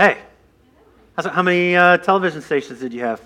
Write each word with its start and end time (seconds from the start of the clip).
Hey, 0.00 0.16
how 1.14 1.42
many 1.42 1.76
uh, 1.76 1.98
television 1.98 2.40
stations 2.40 2.80
did 2.80 2.94
you 2.94 3.02
have? 3.02 3.20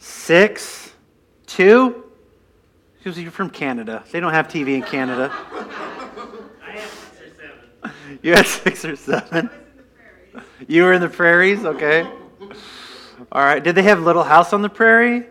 Six? 0.00 0.92
Two? 1.46 2.02
Because 2.98 3.16
you're 3.16 3.30
from 3.30 3.48
Canada. 3.48 4.02
They 4.10 4.18
don't 4.18 4.32
have 4.32 4.48
TV 4.48 4.74
in 4.74 4.82
Canada. 4.82 5.30
I 6.64 6.72
had 6.72 6.84
six 6.84 7.20
or 7.20 7.28
seven. 7.36 8.18
You 8.22 8.32
had 8.34 8.46
six 8.46 8.84
or 8.84 8.96
seven? 8.96 9.50
You 10.66 10.82
were 10.82 10.94
in 10.94 11.00
the 11.00 11.10
prairies? 11.10 11.64
Okay. 11.64 12.02
All 13.30 13.44
right. 13.44 13.62
Did 13.62 13.76
they 13.76 13.84
have 13.84 14.00
Little 14.00 14.24
House 14.24 14.52
on 14.52 14.62
the 14.62 14.68
Prairie? 14.68 15.26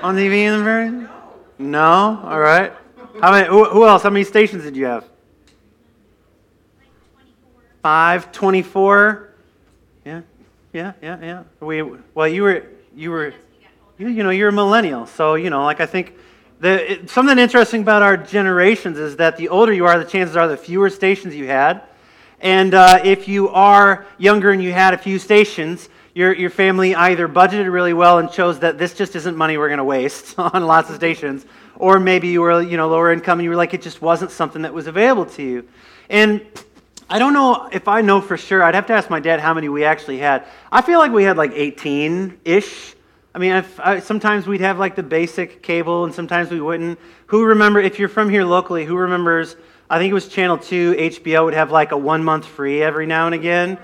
On 0.00 0.16
TV 0.16 0.38
in 0.38 0.56
the 0.56 0.64
prairie? 0.64 1.06
No? 1.58 2.18
All 2.24 2.40
right. 2.40 2.72
How 3.20 3.30
many, 3.30 3.46
who, 3.46 3.66
who 3.66 3.86
else? 3.86 4.04
How 4.04 4.08
many 4.08 4.24
stations 4.24 4.62
did 4.62 4.74
you 4.74 4.86
have? 4.86 5.04
Five, 7.82 8.30
24? 8.32 9.30
Yeah, 10.04 10.20
yeah, 10.72 10.92
yeah, 11.02 11.18
yeah. 11.22 11.42
We, 11.60 11.82
well, 12.14 12.28
you 12.28 12.42
were, 12.42 12.66
you 12.94 13.10
were, 13.10 13.32
you, 13.98 14.08
you 14.08 14.22
know, 14.22 14.30
you're 14.30 14.50
a 14.50 14.52
millennial. 14.52 15.06
So, 15.06 15.34
you 15.34 15.48
know, 15.48 15.64
like 15.64 15.80
I 15.80 15.86
think 15.86 16.14
the, 16.60 16.92
it, 16.92 17.10
something 17.10 17.38
interesting 17.38 17.80
about 17.80 18.02
our 18.02 18.18
generations 18.18 18.98
is 18.98 19.16
that 19.16 19.38
the 19.38 19.48
older 19.48 19.72
you 19.72 19.86
are, 19.86 19.98
the 19.98 20.04
chances 20.04 20.36
are 20.36 20.46
the 20.46 20.58
fewer 20.58 20.90
stations 20.90 21.34
you 21.34 21.46
had. 21.46 21.82
And 22.40 22.74
uh, 22.74 23.00
if 23.02 23.28
you 23.28 23.48
are 23.48 24.06
younger 24.18 24.50
and 24.50 24.62
you 24.62 24.72
had 24.72 24.92
a 24.92 24.98
few 24.98 25.18
stations, 25.18 25.88
your, 26.14 26.34
your 26.34 26.50
family 26.50 26.94
either 26.94 27.28
budgeted 27.28 27.72
really 27.72 27.94
well 27.94 28.18
and 28.18 28.30
chose 28.30 28.58
that 28.60 28.76
this 28.76 28.92
just 28.92 29.16
isn't 29.16 29.36
money 29.36 29.56
we're 29.56 29.68
going 29.68 29.78
to 29.78 29.84
waste 29.84 30.34
on 30.38 30.66
lots 30.66 30.90
of 30.90 30.96
stations, 30.96 31.46
or 31.76 31.98
maybe 31.98 32.28
you 32.28 32.42
were 32.42 32.60
you 32.60 32.76
know 32.76 32.88
lower 32.88 33.10
income 33.10 33.38
and 33.38 33.44
you 33.44 33.50
were 33.50 33.56
like 33.56 33.72
it 33.72 33.80
just 33.80 34.02
wasn't 34.02 34.30
something 34.30 34.62
that 34.62 34.74
was 34.74 34.86
available 34.86 35.24
to 35.24 35.42
you. 35.42 35.68
And 36.10 36.44
I 37.12 37.18
don't 37.18 37.32
know 37.32 37.68
if 37.72 37.88
I 37.88 38.02
know 38.02 38.20
for 38.20 38.36
sure. 38.36 38.62
I'd 38.62 38.76
have 38.76 38.86
to 38.86 38.92
ask 38.92 39.10
my 39.10 39.18
dad 39.18 39.40
how 39.40 39.52
many 39.52 39.68
we 39.68 39.82
actually 39.82 40.18
had. 40.18 40.46
I 40.70 40.80
feel 40.80 41.00
like 41.00 41.10
we 41.10 41.24
had 41.24 41.36
like 41.36 41.50
18 41.52 42.38
ish. 42.44 42.94
I 43.34 43.38
mean, 43.38 43.50
if, 43.50 43.80
I, 43.80 43.98
sometimes 43.98 44.46
we'd 44.46 44.60
have 44.60 44.78
like 44.78 44.94
the 44.94 45.02
basic 45.02 45.60
cable, 45.60 46.04
and 46.04 46.14
sometimes 46.14 46.52
we 46.52 46.60
wouldn't. 46.60 47.00
Who 47.26 47.46
remember? 47.46 47.80
If 47.80 47.98
you're 47.98 48.08
from 48.08 48.30
here 48.30 48.44
locally, 48.44 48.84
who 48.84 48.96
remembers? 48.96 49.56
I 49.88 49.98
think 49.98 50.12
it 50.12 50.14
was 50.14 50.28
Channel 50.28 50.58
Two. 50.58 50.94
HBO 50.94 51.46
would 51.46 51.54
have 51.54 51.72
like 51.72 51.90
a 51.90 51.96
one 51.96 52.22
month 52.22 52.46
free 52.46 52.80
every 52.80 53.06
now 53.06 53.26
and 53.26 53.34
again. 53.34 53.76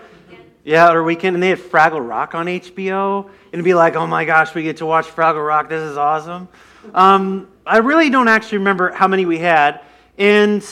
Yeah, 0.63 0.93
or 0.93 1.03
weekend, 1.03 1.35
and 1.35 1.43
they 1.43 1.49
had 1.49 1.59
Fraggle 1.59 2.09
Rock 2.09 2.37
on 2.37 2.47
HBO, 2.47 3.25
and 3.25 3.35
it'd 3.53 3.65
be 3.65 3.75
like, 3.75 3.97
oh 3.97 4.07
my 4.07 4.25
gosh, 4.25 4.55
we 4.55 4.63
get 4.63 4.77
to 4.79 4.87
watch 4.87 5.07
Fraggle 5.07 5.47
Rock. 5.47 5.69
This 5.69 5.83
is 5.83 5.97
awesome. 5.97 6.49
Um, 6.95 7.49
I 7.65 7.79
really 7.79 8.11
don't 8.11 8.29
actually 8.29 8.59
remember 8.59 8.93
how 8.93 9.09
many 9.09 9.27
we 9.27 9.39
had, 9.39 9.81
and 10.17 10.65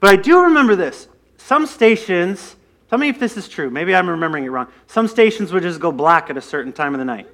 but 0.00 0.10
I 0.10 0.16
do 0.16 0.44
remember 0.44 0.74
this 0.74 1.07
some 1.48 1.64
stations, 1.64 2.56
tell 2.90 2.98
me 2.98 3.08
if 3.08 3.18
this 3.18 3.38
is 3.38 3.48
true, 3.48 3.70
maybe 3.70 3.94
I'm 3.94 4.10
remembering 4.10 4.44
it 4.44 4.50
wrong. 4.50 4.66
Some 4.86 5.08
stations 5.08 5.50
would 5.50 5.62
just 5.62 5.80
go 5.80 5.90
black 5.90 6.28
at 6.28 6.36
a 6.36 6.42
certain 6.42 6.74
time 6.74 6.94
of 6.94 6.98
the 6.98 7.06
night, 7.06 7.26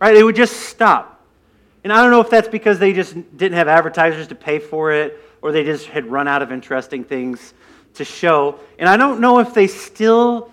right? 0.00 0.14
They 0.14 0.24
would 0.24 0.34
just 0.34 0.62
stop. 0.62 1.24
And 1.84 1.92
I 1.92 2.02
don't 2.02 2.10
know 2.10 2.20
if 2.20 2.28
that's 2.28 2.48
because 2.48 2.80
they 2.80 2.92
just 2.92 3.14
didn't 3.36 3.56
have 3.56 3.68
advertisers 3.68 4.26
to 4.26 4.34
pay 4.34 4.58
for 4.58 4.90
it 4.90 5.20
or 5.42 5.52
they 5.52 5.62
just 5.62 5.86
had 5.86 6.10
run 6.10 6.26
out 6.26 6.42
of 6.42 6.50
interesting 6.50 7.04
things 7.04 7.54
to 7.94 8.04
show. 8.04 8.58
And 8.80 8.88
I 8.88 8.96
don't 8.96 9.20
know 9.20 9.38
if 9.38 9.54
they 9.54 9.68
still 9.68 10.52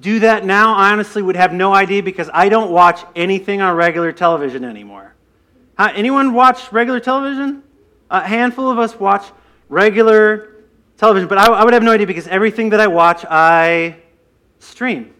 do 0.00 0.18
that 0.18 0.44
now. 0.44 0.74
I 0.74 0.90
honestly 0.90 1.22
would 1.22 1.36
have 1.36 1.52
no 1.52 1.72
idea 1.72 2.02
because 2.02 2.28
I 2.34 2.48
don't 2.48 2.72
watch 2.72 3.04
anything 3.14 3.60
on 3.60 3.76
regular 3.76 4.10
television 4.10 4.64
anymore. 4.64 5.14
anyone 5.78 6.34
watch 6.34 6.72
regular 6.72 6.98
television? 6.98 7.62
A 8.10 8.26
handful 8.26 8.68
of 8.68 8.80
us 8.80 8.98
watch 8.98 9.26
regular 9.68 10.51
television, 11.02 11.28
but 11.28 11.36
I, 11.36 11.46
I 11.46 11.64
would 11.64 11.74
have 11.74 11.82
no 11.82 11.90
idea 11.90 12.06
because 12.06 12.28
everything 12.28 12.70
that 12.70 12.78
I 12.78 12.86
watch, 12.86 13.24
I 13.28 13.96
stream, 14.60 15.12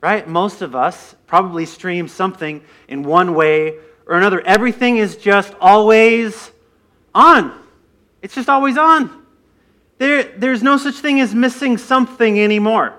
right? 0.00 0.26
Most 0.26 0.60
of 0.60 0.74
us 0.74 1.14
probably 1.28 1.66
stream 1.66 2.08
something 2.08 2.60
in 2.88 3.04
one 3.04 3.36
way 3.36 3.78
or 4.08 4.16
another. 4.16 4.40
Everything 4.40 4.96
is 4.96 5.16
just 5.16 5.54
always 5.60 6.50
on. 7.14 7.56
It's 8.22 8.34
just 8.34 8.48
always 8.48 8.76
on. 8.76 9.24
There, 9.98 10.24
there's 10.24 10.64
no 10.64 10.78
such 10.78 10.96
thing 10.96 11.20
as 11.20 11.32
missing 11.32 11.78
something 11.78 12.40
anymore. 12.40 12.96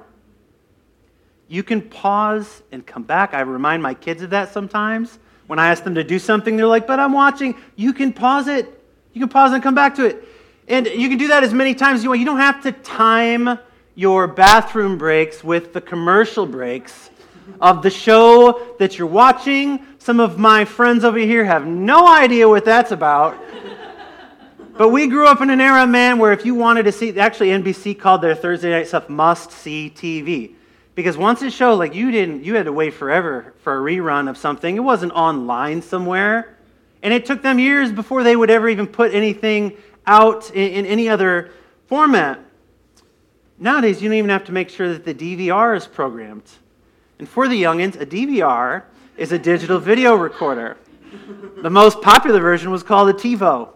You 1.50 1.64
can 1.64 1.82
pause 1.82 2.64
and 2.72 2.88
come 2.88 3.04
back. 3.04 3.34
I 3.34 3.42
remind 3.42 3.84
my 3.84 3.94
kids 3.94 4.22
of 4.22 4.30
that 4.30 4.54
sometimes. 4.54 5.20
When 5.48 5.60
I 5.60 5.68
ask 5.68 5.84
them 5.84 5.96
to 5.96 6.04
do 6.06 6.18
something, 6.18 6.56
they're 6.56 6.66
like, 6.66 6.88
but 6.88 6.98
I'm 6.98 7.12
watching. 7.12 7.58
You 7.76 7.92
can 7.92 8.14
pause 8.14 8.48
it. 8.48 8.70
You 9.12 9.20
can 9.20 9.28
pause 9.28 9.52
and 9.52 9.62
come 9.62 9.76
back 9.76 9.96
to 9.96 10.06
it. 10.06 10.26
And 10.68 10.88
you 10.88 11.10
can 11.10 11.18
do 11.18 11.28
that 11.28 11.44
as 11.44 11.54
many 11.54 11.76
times 11.76 12.00
as 12.00 12.04
you 12.04 12.10
want. 12.10 12.20
You 12.20 12.26
don't 12.26 12.40
have 12.40 12.64
to 12.64 12.72
time 12.72 13.60
your 13.94 14.28
bathroom 14.28 14.98
breaks 14.98 15.44
with 15.44 15.74
the 15.74 15.82
commercial 15.82 16.46
breaks 16.46 17.12
of 17.62 17.84
the 17.84 17.90
show 17.90 18.76
that 18.80 18.98
you're 18.98 19.08
watching. 19.08 19.86
Some 20.00 20.20
of 20.20 20.40
my 20.40 20.66
friends 20.66 21.04
over 21.04 21.20
here 21.20 21.46
have 21.46 21.68
no 21.68 22.08
idea 22.08 22.50
what 22.50 22.66
that's 22.66 22.92
about. 22.92 23.38
but 24.76 24.90
we 24.90 25.08
grew 25.08 25.28
up 25.28 25.42
in 25.42 25.52
an 25.52 25.62
era, 25.62 25.86
man, 25.86 26.18
where 26.18 26.34
if 26.34 26.46
you 26.46 26.56
wanted 26.56 26.84
to 26.84 26.92
see, 26.92 27.18
actually, 27.20 27.50
NBC 27.50 27.98
called 27.98 28.22
their 28.22 28.36
Thursday 28.36 28.72
night 28.72 28.88
stuff 28.88 29.08
must 29.08 29.52
see 29.52 29.94
TV. 29.96 30.56
Because 30.96 31.16
once 31.16 31.44
it 31.44 31.54
showed, 31.54 31.76
like, 31.76 31.94
you 31.94 32.10
didn't, 32.10 32.44
you 32.44 32.56
had 32.56 32.66
to 32.66 32.74
wait 32.74 32.94
forever 32.96 33.54
for 33.62 33.78
a 33.78 33.80
rerun 33.80 34.30
of 34.30 34.38
something. 34.38 34.76
It 34.76 34.80
wasn't 34.80 35.12
online 35.12 35.82
somewhere. 35.82 36.58
And 37.04 37.14
it 37.14 37.26
took 37.26 37.44
them 37.44 37.60
years 37.60 37.92
before 37.92 38.24
they 38.24 38.36
would 38.36 38.50
ever 38.50 38.68
even 38.68 38.88
put 38.88 39.14
anything 39.14 39.78
out 40.08 40.52
in, 40.52 40.72
in 40.72 40.86
any 40.86 41.10
other 41.10 41.52
format. 41.88 42.40
Nowadays, 43.58 44.02
you 44.02 44.10
don't 44.10 44.18
even 44.18 44.30
have 44.30 44.44
to 44.46 44.52
make 44.52 44.70
sure 44.70 44.90
that 44.92 45.06
the 45.06 45.14
DVR 45.14 45.78
is 45.78 45.88
programmed. 45.88 46.44
And 47.20 47.28
for 47.28 47.48
the 47.48 47.62
youngins, 47.62 48.00
a 48.00 48.06
DVR 48.06 48.84
is 49.18 49.32
a 49.32 49.40
digital 49.40 49.80
video 49.80 50.16
recorder. 50.16 50.78
The 51.62 51.70
most 51.70 52.02
popular 52.02 52.42
version 52.42 52.72
was 52.72 52.84
called 52.84 53.10
a 53.10 53.14
TiVo. 53.14 53.70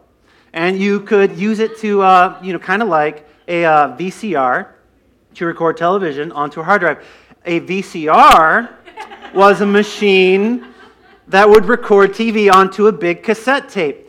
And 0.52 0.78
you 0.78 1.00
could 1.02 1.38
use 1.38 1.60
it 1.60 1.78
to, 1.80 2.02
uh, 2.02 2.40
you 2.44 2.52
know, 2.52 2.60
kind 2.60 2.82
of 2.82 2.90
like 2.90 3.28
a 3.48 3.64
uh, 3.66 3.98
VCR 3.98 4.68
to 5.36 5.46
record 5.46 5.78
television 5.78 6.32
onto 6.32 6.60
a 6.60 6.64
hard 6.64 6.82
drive. 6.82 7.06
A 7.46 7.62
VCR 7.62 8.70
was 9.34 9.62
a 9.62 9.66
machine 9.66 10.66
that 11.28 11.48
would 11.48 11.66
record 11.66 12.12
TV 12.12 12.52
onto 12.52 12.88
a 12.88 12.92
big 12.92 13.24
cassette 13.24 13.70
tape 13.70 14.09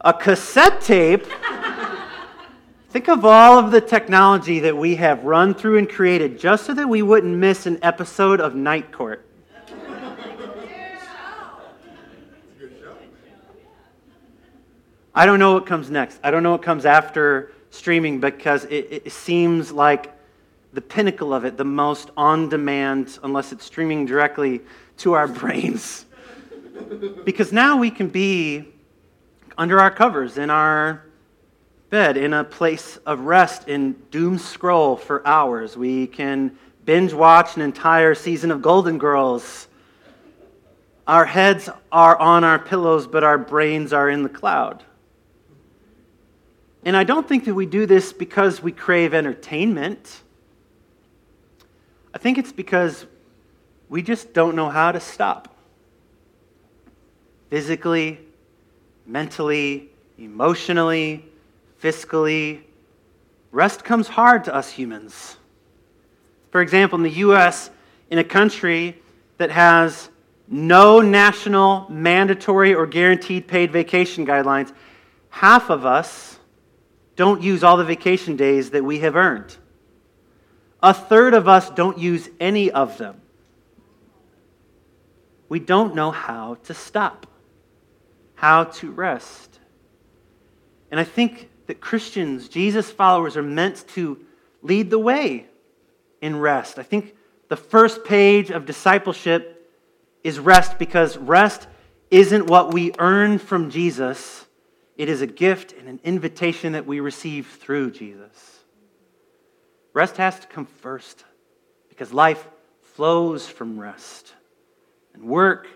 a 0.00 0.12
cassette 0.12 0.80
tape. 0.80 1.26
Think 2.90 3.08
of 3.08 3.24
all 3.24 3.58
of 3.58 3.70
the 3.70 3.80
technology 3.80 4.60
that 4.60 4.76
we 4.76 4.96
have 4.96 5.24
run 5.24 5.54
through 5.54 5.78
and 5.78 5.88
created 5.88 6.38
just 6.38 6.64
so 6.64 6.74
that 6.74 6.88
we 6.88 7.02
wouldn't 7.02 7.36
miss 7.36 7.66
an 7.66 7.78
episode 7.82 8.40
of 8.40 8.54
Night 8.54 8.92
Court. 8.92 9.26
I 15.14 15.24
don't 15.24 15.38
know 15.38 15.54
what 15.54 15.64
comes 15.64 15.90
next. 15.90 16.20
I 16.22 16.30
don't 16.30 16.42
know 16.42 16.52
what 16.52 16.62
comes 16.62 16.84
after 16.84 17.52
streaming 17.70 18.20
because 18.20 18.64
it, 18.66 19.02
it 19.06 19.12
seems 19.12 19.72
like 19.72 20.12
the 20.74 20.82
pinnacle 20.82 21.32
of 21.32 21.46
it, 21.46 21.56
the 21.56 21.64
most 21.64 22.10
on 22.18 22.50
demand, 22.50 23.18
unless 23.22 23.50
it's 23.50 23.64
streaming 23.64 24.04
directly 24.04 24.60
to 24.98 25.14
our 25.14 25.26
brains. 25.40 26.04
because 27.24 27.50
now 27.50 27.78
we 27.78 27.90
can 27.90 28.08
be 28.08 28.75
under 29.58 29.80
our 29.80 29.90
covers, 29.90 30.38
in 30.38 30.50
our 30.50 31.02
bed, 31.90 32.16
in 32.16 32.32
a 32.32 32.44
place 32.44 32.98
of 33.06 33.20
rest, 33.20 33.68
in 33.68 33.92
doom 34.10 34.38
scroll 34.38 34.96
for 34.96 35.26
hours. 35.26 35.76
We 35.76 36.06
can 36.06 36.58
binge 36.84 37.12
watch 37.12 37.56
an 37.56 37.62
entire 37.62 38.14
season 38.14 38.50
of 38.50 38.62
Golden 38.62 38.98
Girls. 38.98 39.68
Our 41.06 41.24
heads 41.24 41.68
are 41.90 42.16
on 42.18 42.44
our 42.44 42.58
pillows, 42.58 43.06
but 43.06 43.24
our 43.24 43.38
brains 43.38 43.92
are 43.92 44.10
in 44.10 44.22
the 44.22 44.28
cloud. 44.28 44.82
And 46.84 46.96
I 46.96 47.04
don't 47.04 47.28
think 47.28 47.44
that 47.46 47.54
we 47.54 47.66
do 47.66 47.86
this 47.86 48.12
because 48.12 48.62
we 48.62 48.72
crave 48.72 49.14
entertainment. 49.14 50.22
I 52.14 52.18
think 52.18 52.38
it's 52.38 52.52
because 52.52 53.06
we 53.88 54.02
just 54.02 54.32
don't 54.32 54.54
know 54.54 54.68
how 54.68 54.92
to 54.92 55.00
stop. 55.00 55.56
Physically, 57.50 58.20
mentally, 59.06 59.88
emotionally, 60.18 61.24
fiscally. 61.82 62.62
Rest 63.52 63.84
comes 63.84 64.08
hard 64.08 64.44
to 64.44 64.54
us 64.54 64.70
humans. 64.70 65.36
For 66.50 66.60
example, 66.60 66.96
in 66.96 67.02
the 67.02 67.10
U.S., 67.10 67.70
in 68.10 68.18
a 68.18 68.24
country 68.24 69.00
that 69.38 69.50
has 69.50 70.08
no 70.48 71.00
national 71.00 71.86
mandatory 71.90 72.74
or 72.74 72.86
guaranteed 72.86 73.48
paid 73.48 73.72
vacation 73.72 74.26
guidelines, 74.26 74.72
half 75.28 75.70
of 75.70 75.84
us 75.84 76.38
don't 77.16 77.42
use 77.42 77.64
all 77.64 77.76
the 77.76 77.84
vacation 77.84 78.36
days 78.36 78.70
that 78.70 78.84
we 78.84 79.00
have 79.00 79.16
earned. 79.16 79.56
A 80.82 80.94
third 80.94 81.34
of 81.34 81.48
us 81.48 81.70
don't 81.70 81.98
use 81.98 82.28
any 82.38 82.70
of 82.70 82.98
them. 82.98 83.20
We 85.48 85.58
don't 85.58 85.94
know 85.94 86.10
how 86.10 86.56
to 86.64 86.74
stop 86.74 87.26
how 88.36 88.64
to 88.64 88.90
rest. 88.90 89.58
And 90.90 91.00
I 91.00 91.04
think 91.04 91.50
that 91.66 91.80
Christians, 91.80 92.48
Jesus 92.48 92.90
followers, 92.90 93.36
are 93.36 93.42
meant 93.42 93.84
to 93.88 94.24
lead 94.62 94.88
the 94.90 94.98
way 94.98 95.46
in 96.22 96.38
rest. 96.38 96.78
I 96.78 96.82
think 96.82 97.14
The 97.48 97.56
first 97.56 98.04
page 98.04 98.50
of 98.50 98.66
discipleship 98.66 99.70
is 100.24 100.38
rest 100.38 100.78
because 100.78 101.16
rest 101.16 101.68
isn't 102.10 102.46
what 102.46 102.72
we 102.72 102.92
earn 102.98 103.38
from 103.38 103.70
Jesus, 103.70 104.46
it 104.96 105.08
is 105.08 105.22
a 105.22 105.26
gift 105.26 105.72
and 105.72 105.88
an 105.88 106.00
invitation 106.04 106.72
that 106.72 106.86
we 106.86 107.00
receive 107.00 107.46
through 107.46 107.90
Jesus. 107.90 108.60
Rest 109.92 110.16
has 110.16 110.40
to 110.40 110.46
come 110.46 110.66
first 110.66 111.24
because 111.88 112.12
life 112.12 112.48
flows 112.82 113.46
from 113.46 113.78
rest. 113.78 114.34
And 115.14 115.24
work 115.24 115.68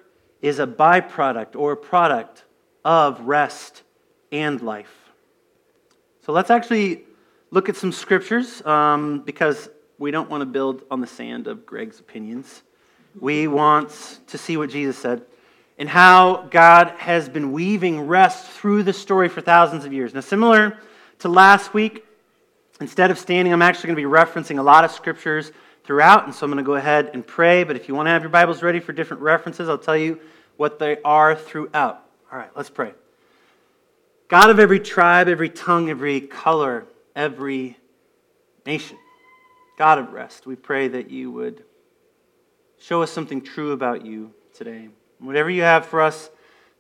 is 0.43 0.59
a 0.59 0.67
byproduct 0.67 1.55
or 1.55 1.73
a 1.73 1.77
product 1.77 2.45
of 2.85 3.21
rest 3.23 3.83
and 4.33 4.61
life. 4.61 4.95
So 6.25 6.33
let's 6.33 6.51
actually 6.51 7.05
look 7.51 7.69
at 7.69 7.77
some 7.77 7.93
scriptures 7.93 8.65
um, 8.65 9.21
because 9.21 9.69
we 9.99 10.11
don't 10.11 10.31
want 10.31 10.43
to 10.43 10.47
build 10.47 10.83
on 10.91 11.01
the 11.01 11.07
sand 11.07 11.47
of 11.47 11.67
Gregg's 11.67 12.01
opinions. 12.01 12.63
We 13.19 13.49
want 13.49 14.21
to 14.29 14.39
see 14.39 14.57
what 14.57 14.71
Jesus 14.71 14.97
said 14.97 15.23
and 15.79 15.89
how 15.89 16.47
God 16.51 16.93
has 16.99 17.29
been 17.29 17.53
weaving 17.53 18.03
rest 18.03 18.47
through 18.51 18.83
the 18.83 18.93
story 18.93 19.29
for 19.29 19.41
thousands 19.41 19.85
of 19.85 19.93
years. 19.93 20.15
Now, 20.15 20.21
similar 20.21 20.79
to 21.21 21.29
last 21.29 21.75
week, 21.75 22.05
instead 22.81 23.11
of 23.11 23.19
standing, 23.19 23.53
I'm 23.53 23.63
actually 23.63 23.89
going 23.89 23.97
to 23.97 24.09
be 24.09 24.15
referencing 24.15 24.59
a 24.59 24.63
lot 24.63 24.85
of 24.85 24.91
scriptures 24.91 25.53
throughout, 25.85 26.25
and 26.25 26.35
so 26.35 26.45
I'm 26.45 26.53
going 26.53 26.63
to 26.63 26.67
go 26.67 26.75
ahead 26.75 27.11
and 27.15 27.27
pray. 27.27 27.65
But 27.65 27.77
if 27.77 27.89
you 27.89 27.95
want 27.95 28.07
to 28.07 28.11
have 28.11 28.23
your 28.23 28.31
Bibles 28.31 28.63
ready 28.63 28.79
for 28.79 28.93
different 28.93 29.23
references, 29.23 29.69
I'll 29.69 29.79
tell 29.79 29.97
you 29.97 30.21
what 30.57 30.79
they 30.79 30.99
are 31.03 31.35
throughout. 31.35 32.05
All 32.33 32.39
right, 32.39 32.51
let's 32.55 32.71
pray. 32.71 32.93
God 34.29 34.51
of 34.51 34.61
every 34.61 34.79
tribe, 34.79 35.29
every 35.29 35.49
tongue, 35.49 35.91
every 35.91 36.21
color, 36.21 36.87
every 37.17 37.77
nation, 38.65 38.97
God 39.77 39.99
of 39.99 40.13
rest, 40.13 40.47
we 40.47 40.55
pray 40.55 40.87
that 40.87 41.11
you 41.11 41.33
would 41.33 41.65
show 42.79 43.03
us 43.03 43.11
something 43.11 43.43
true 43.43 43.73
about 43.73 44.07
you 44.07 44.33
today. 44.55 44.89
Whatever 45.19 45.51
you 45.51 45.63
have 45.63 45.87
for 45.87 46.01
us 46.01 46.31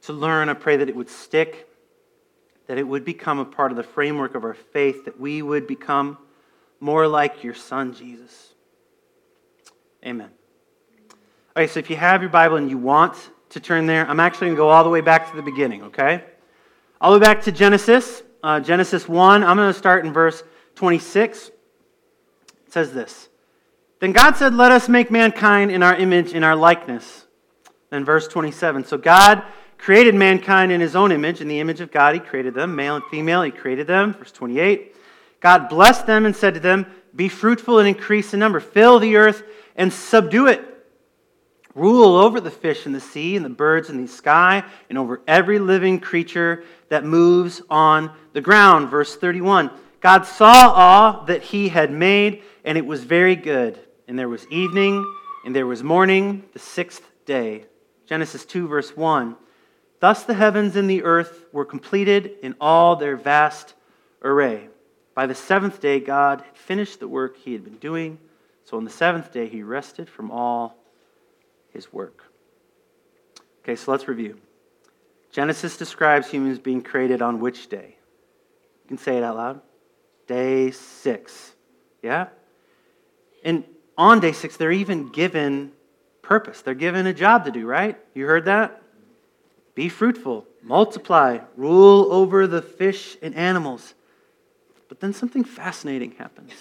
to 0.02 0.12
learn, 0.12 0.48
I 0.48 0.54
pray 0.54 0.76
that 0.76 0.88
it 0.88 0.94
would 0.94 1.10
stick, 1.10 1.68
that 2.68 2.78
it 2.78 2.86
would 2.86 3.04
become 3.04 3.40
a 3.40 3.44
part 3.44 3.72
of 3.72 3.76
the 3.76 3.82
framework 3.82 4.36
of 4.36 4.44
our 4.44 4.54
faith, 4.54 5.04
that 5.04 5.18
we 5.18 5.42
would 5.42 5.66
become 5.66 6.16
more 6.78 7.08
like 7.08 7.42
your 7.42 7.54
Son, 7.54 7.92
Jesus. 7.92 8.54
Amen. 10.06 10.30
Okay, 11.56 11.66
so 11.66 11.80
if 11.80 11.90
you 11.90 11.96
have 11.96 12.22
your 12.22 12.30
Bible 12.30 12.56
and 12.56 12.70
you 12.70 12.78
want 12.78 13.30
to 13.50 13.60
turn 13.60 13.86
there, 13.86 14.08
I'm 14.08 14.20
actually 14.20 14.48
going 14.48 14.56
to 14.56 14.60
go 14.60 14.68
all 14.68 14.84
the 14.84 14.90
way 14.90 15.00
back 15.00 15.30
to 15.30 15.36
the 15.36 15.42
beginning, 15.42 15.82
okay? 15.84 16.24
All 17.00 17.12
the 17.12 17.18
way 17.18 17.24
back 17.24 17.42
to 17.42 17.52
Genesis, 17.52 18.22
uh, 18.42 18.60
Genesis 18.60 19.08
1. 19.08 19.42
I'm 19.44 19.56
going 19.56 19.72
to 19.72 19.78
start 19.78 20.04
in 20.04 20.12
verse 20.12 20.42
26. 20.76 21.48
It 21.48 22.72
says 22.72 22.92
this 22.92 23.28
Then 23.98 24.12
God 24.12 24.36
said, 24.36 24.54
Let 24.54 24.72
us 24.72 24.88
make 24.88 25.10
mankind 25.10 25.70
in 25.70 25.82
our 25.82 25.94
image, 25.94 26.32
in 26.32 26.44
our 26.44 26.56
likeness. 26.56 27.26
Then 27.90 28.04
verse 28.04 28.28
27. 28.28 28.84
So 28.84 28.96
God 28.96 29.42
created 29.78 30.14
mankind 30.14 30.70
in 30.70 30.80
his 30.80 30.94
own 30.94 31.10
image. 31.10 31.40
In 31.40 31.48
the 31.48 31.58
image 31.58 31.80
of 31.80 31.90
God, 31.90 32.14
he 32.14 32.20
created 32.20 32.54
them. 32.54 32.76
Male 32.76 32.96
and 32.96 33.04
female, 33.06 33.42
he 33.42 33.50
created 33.50 33.86
them. 33.86 34.14
Verse 34.14 34.32
28. 34.32 34.94
God 35.40 35.68
blessed 35.68 36.06
them 36.06 36.26
and 36.26 36.36
said 36.36 36.54
to 36.54 36.60
them, 36.60 36.86
Be 37.16 37.28
fruitful 37.28 37.78
and 37.78 37.88
increase 37.88 38.32
in 38.32 38.40
number, 38.40 38.60
fill 38.60 38.98
the 38.98 39.16
earth 39.16 39.42
and 39.74 39.92
subdue 39.92 40.46
it. 40.46 40.69
Rule 41.74 42.16
over 42.16 42.40
the 42.40 42.50
fish 42.50 42.86
in 42.86 42.92
the 42.92 43.00
sea 43.00 43.36
and 43.36 43.44
the 43.44 43.50
birds 43.50 43.90
in 43.90 44.02
the 44.02 44.08
sky 44.08 44.64
and 44.88 44.98
over 44.98 45.22
every 45.26 45.58
living 45.58 46.00
creature 46.00 46.64
that 46.88 47.04
moves 47.04 47.62
on 47.70 48.10
the 48.32 48.40
ground. 48.40 48.90
Verse 48.90 49.16
31. 49.16 49.70
God 50.00 50.24
saw 50.24 50.72
all 50.72 51.24
that 51.26 51.42
he 51.42 51.68
had 51.68 51.92
made, 51.92 52.42
and 52.64 52.76
it 52.76 52.86
was 52.86 53.04
very 53.04 53.36
good. 53.36 53.78
And 54.08 54.18
there 54.18 54.28
was 54.28 54.46
evening, 54.48 55.04
and 55.44 55.54
there 55.54 55.66
was 55.66 55.82
morning, 55.82 56.44
the 56.52 56.58
sixth 56.58 57.02
day. 57.26 57.66
Genesis 58.06 58.44
2, 58.44 58.66
verse 58.66 58.96
1. 58.96 59.36
Thus 60.00 60.24
the 60.24 60.34
heavens 60.34 60.74
and 60.74 60.88
the 60.88 61.04
earth 61.04 61.44
were 61.52 61.66
completed 61.66 62.32
in 62.42 62.56
all 62.60 62.96
their 62.96 63.16
vast 63.16 63.74
array. 64.22 64.68
By 65.14 65.26
the 65.26 65.34
seventh 65.34 65.80
day, 65.80 66.00
God 66.00 66.40
had 66.40 66.56
finished 66.56 66.98
the 66.98 67.08
work 67.08 67.36
he 67.36 67.52
had 67.52 67.62
been 67.62 67.76
doing. 67.76 68.18
So 68.64 68.78
on 68.78 68.84
the 68.84 68.90
seventh 68.90 69.32
day, 69.32 69.46
he 69.46 69.62
rested 69.62 70.08
from 70.08 70.30
all 70.30 70.79
his 71.72 71.92
work. 71.92 72.24
Okay, 73.62 73.76
so 73.76 73.90
let's 73.90 74.08
review. 74.08 74.38
Genesis 75.32 75.76
describes 75.76 76.28
humans 76.28 76.58
being 76.58 76.82
created 76.82 77.22
on 77.22 77.40
which 77.40 77.68
day? 77.68 77.96
You 78.84 78.88
can 78.88 78.98
say 78.98 79.16
it 79.16 79.22
out 79.22 79.36
loud. 79.36 79.60
Day 80.26 80.70
six. 80.70 81.52
Yeah? 82.02 82.28
And 83.44 83.64
on 83.96 84.20
day 84.20 84.32
six, 84.32 84.56
they're 84.56 84.72
even 84.72 85.08
given 85.08 85.72
purpose. 86.22 86.62
They're 86.62 86.74
given 86.74 87.06
a 87.06 87.14
job 87.14 87.44
to 87.44 87.50
do, 87.50 87.66
right? 87.66 87.98
You 88.14 88.26
heard 88.26 88.46
that? 88.46 88.82
Be 89.74 89.88
fruitful, 89.88 90.46
multiply, 90.62 91.38
rule 91.56 92.12
over 92.12 92.46
the 92.46 92.62
fish 92.62 93.16
and 93.22 93.34
animals. 93.34 93.94
But 94.88 95.00
then 95.00 95.12
something 95.12 95.44
fascinating 95.44 96.12
happens. 96.12 96.52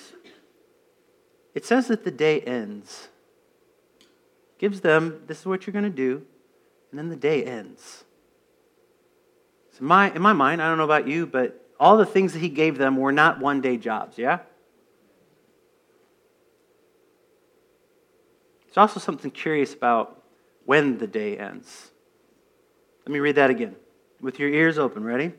It 1.55 1.65
says 1.65 1.87
that 1.87 2.03
the 2.03 2.11
day 2.11 2.41
ends 2.41 3.07
gives 4.59 4.81
them, 4.81 5.23
this 5.25 5.39
is 5.39 5.45
what 5.45 5.65
you're 5.65 5.71
going 5.71 5.83
to 5.83 5.89
do, 5.89 6.21
and 6.91 6.99
then 6.99 7.09
the 7.09 7.15
day 7.15 7.43
ends. 7.43 8.03
So 9.71 9.85
my, 9.85 10.11
in 10.13 10.21
my 10.21 10.33
mind, 10.33 10.61
I 10.61 10.67
don't 10.67 10.77
know 10.77 10.83
about 10.83 11.07
you, 11.07 11.25
but 11.25 11.65
all 11.79 11.97
the 11.97 12.05
things 12.05 12.33
that 12.33 12.39
he 12.39 12.49
gave 12.49 12.77
them 12.77 12.97
were 12.97 13.13
not 13.13 13.39
one 13.39 13.61
day 13.61 13.77
jobs, 13.77 14.17
yeah? 14.17 14.39
There's 18.65 18.77
also 18.77 18.99
something 18.99 19.31
curious 19.31 19.73
about 19.73 20.21
when 20.65 20.99
the 20.99 21.07
day 21.07 21.37
ends. 21.37 21.91
Let 23.05 23.13
me 23.13 23.19
read 23.19 23.35
that 23.35 23.49
again 23.49 23.75
with 24.21 24.39
your 24.39 24.49
ears 24.49 24.77
open. 24.77 25.03
Ready? 25.03 25.31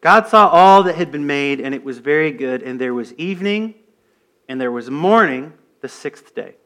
God 0.00 0.26
saw 0.26 0.48
all 0.48 0.82
that 0.84 0.96
had 0.96 1.12
been 1.12 1.26
made, 1.26 1.60
and 1.60 1.74
it 1.74 1.84
was 1.84 1.98
very 1.98 2.32
good, 2.32 2.62
and 2.62 2.80
there 2.80 2.94
was 2.94 3.12
evening, 3.14 3.74
and 4.48 4.58
there 4.58 4.72
was 4.72 4.90
morning, 4.90 5.52
the 5.82 5.88
sixth 5.88 6.34
day 6.34 6.56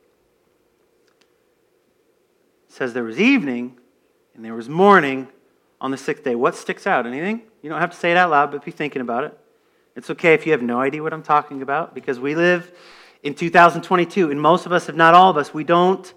says 2.75 2.93
there 2.93 3.05
was 3.05 3.21
evening 3.21 3.79
and 4.35 4.44
there 4.44 4.55
was 4.55 4.69
morning 4.69 5.29
on 5.81 5.93
the 5.93 5.97
sixth 5.97 6.25
day. 6.25 6.35
What 6.35 6.56
sticks 6.56 6.87
out? 6.87 7.06
Anything? 7.06 7.43
You 7.62 7.71
don't 7.71 7.81
have 7.81 7.93
to 7.93 7.97
say 7.97 8.11
it 8.11 8.17
out 8.17 8.31
loud, 8.31 8.50
but 8.50 8.65
be 8.65 8.73
thinking 8.73 9.00
about 9.00 9.23
it. 9.23 9.38
It's 9.94 10.11
okay 10.11 10.35
if 10.35 10.44
you 10.44 10.53
have 10.53 10.62
no 10.62 10.81
idea 10.81 11.00
what 11.00 11.12
I'm 11.12 11.23
talking 11.23 11.62
about 11.62 11.94
because 11.94 12.19
we 12.19 12.35
live 12.35 12.73
in 13.23 13.35
2022, 13.35 14.31
and 14.31 14.41
most 14.41 14.67
of 14.67 14.73
us, 14.73 14.88
if 14.88 14.97
not 14.97 15.15
all 15.15 15.31
of 15.31 15.37
us, 15.37 15.55
we 15.55 15.62
don't 15.62 16.12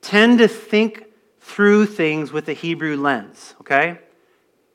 tend 0.00 0.38
to 0.38 0.46
think 0.46 1.04
through 1.40 1.86
things 1.86 2.32
with 2.32 2.48
a 2.48 2.52
Hebrew 2.52 2.96
lens, 2.96 3.54
okay? 3.60 3.98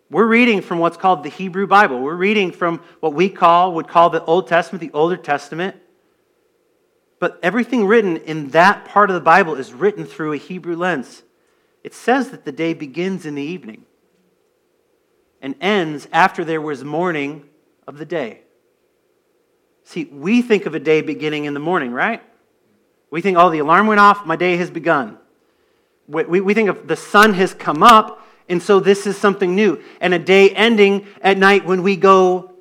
We're 0.09 0.27
reading 0.27 0.61
from 0.61 0.79
what's 0.79 0.97
called 0.97 1.23
the 1.23 1.29
Hebrew 1.29 1.67
Bible. 1.67 2.01
We're 2.01 2.15
reading 2.15 2.51
from 2.51 2.81
what 2.99 3.13
we 3.13 3.29
call 3.29 3.73
would 3.75 3.87
call 3.87 4.09
the 4.09 4.23
Old 4.25 4.47
Testament, 4.47 4.81
the 4.81 4.95
Older 4.95 5.17
Testament. 5.17 5.77
But 7.23 7.39
everything 7.41 7.85
written 7.85 8.17
in 8.17 8.49
that 8.49 8.83
part 8.83 9.09
of 9.09 9.13
the 9.13 9.21
Bible 9.21 9.55
is 9.55 9.71
written 9.71 10.03
through 10.03 10.33
a 10.33 10.37
Hebrew 10.37 10.75
lens. 10.75 11.23
It 11.81 11.93
says 11.93 12.31
that 12.31 12.43
the 12.43 12.51
day 12.51 12.73
begins 12.73 13.25
in 13.25 13.33
the 13.33 13.41
evening 13.41 13.85
and 15.41 15.55
ends 15.61 16.05
after 16.11 16.43
there 16.43 16.59
was 16.59 16.83
morning 16.83 17.45
of 17.87 17.97
the 17.97 18.03
day. 18.03 18.41
See, 19.85 20.03
we 20.03 20.41
think 20.41 20.65
of 20.65 20.75
a 20.75 20.81
day 20.81 20.99
beginning 20.99 21.45
in 21.45 21.53
the 21.53 21.61
morning, 21.61 21.93
right? 21.93 22.21
We 23.09 23.21
think, 23.21 23.37
oh, 23.37 23.49
the 23.49 23.59
alarm 23.59 23.87
went 23.87 24.01
off, 24.01 24.25
my 24.25 24.35
day 24.35 24.57
has 24.57 24.69
begun. 24.69 25.17
We, 26.09 26.41
we 26.41 26.53
think 26.53 26.67
of 26.67 26.89
the 26.89 26.97
sun 26.97 27.35
has 27.35 27.53
come 27.53 27.83
up, 27.83 28.27
and 28.49 28.61
so 28.61 28.81
this 28.81 29.07
is 29.07 29.15
something 29.15 29.55
new. 29.55 29.81
And 30.01 30.13
a 30.13 30.19
day 30.19 30.49
ending 30.49 31.07
at 31.21 31.37
night 31.37 31.63
when 31.63 31.83
we 31.83 31.95
go 31.95 32.51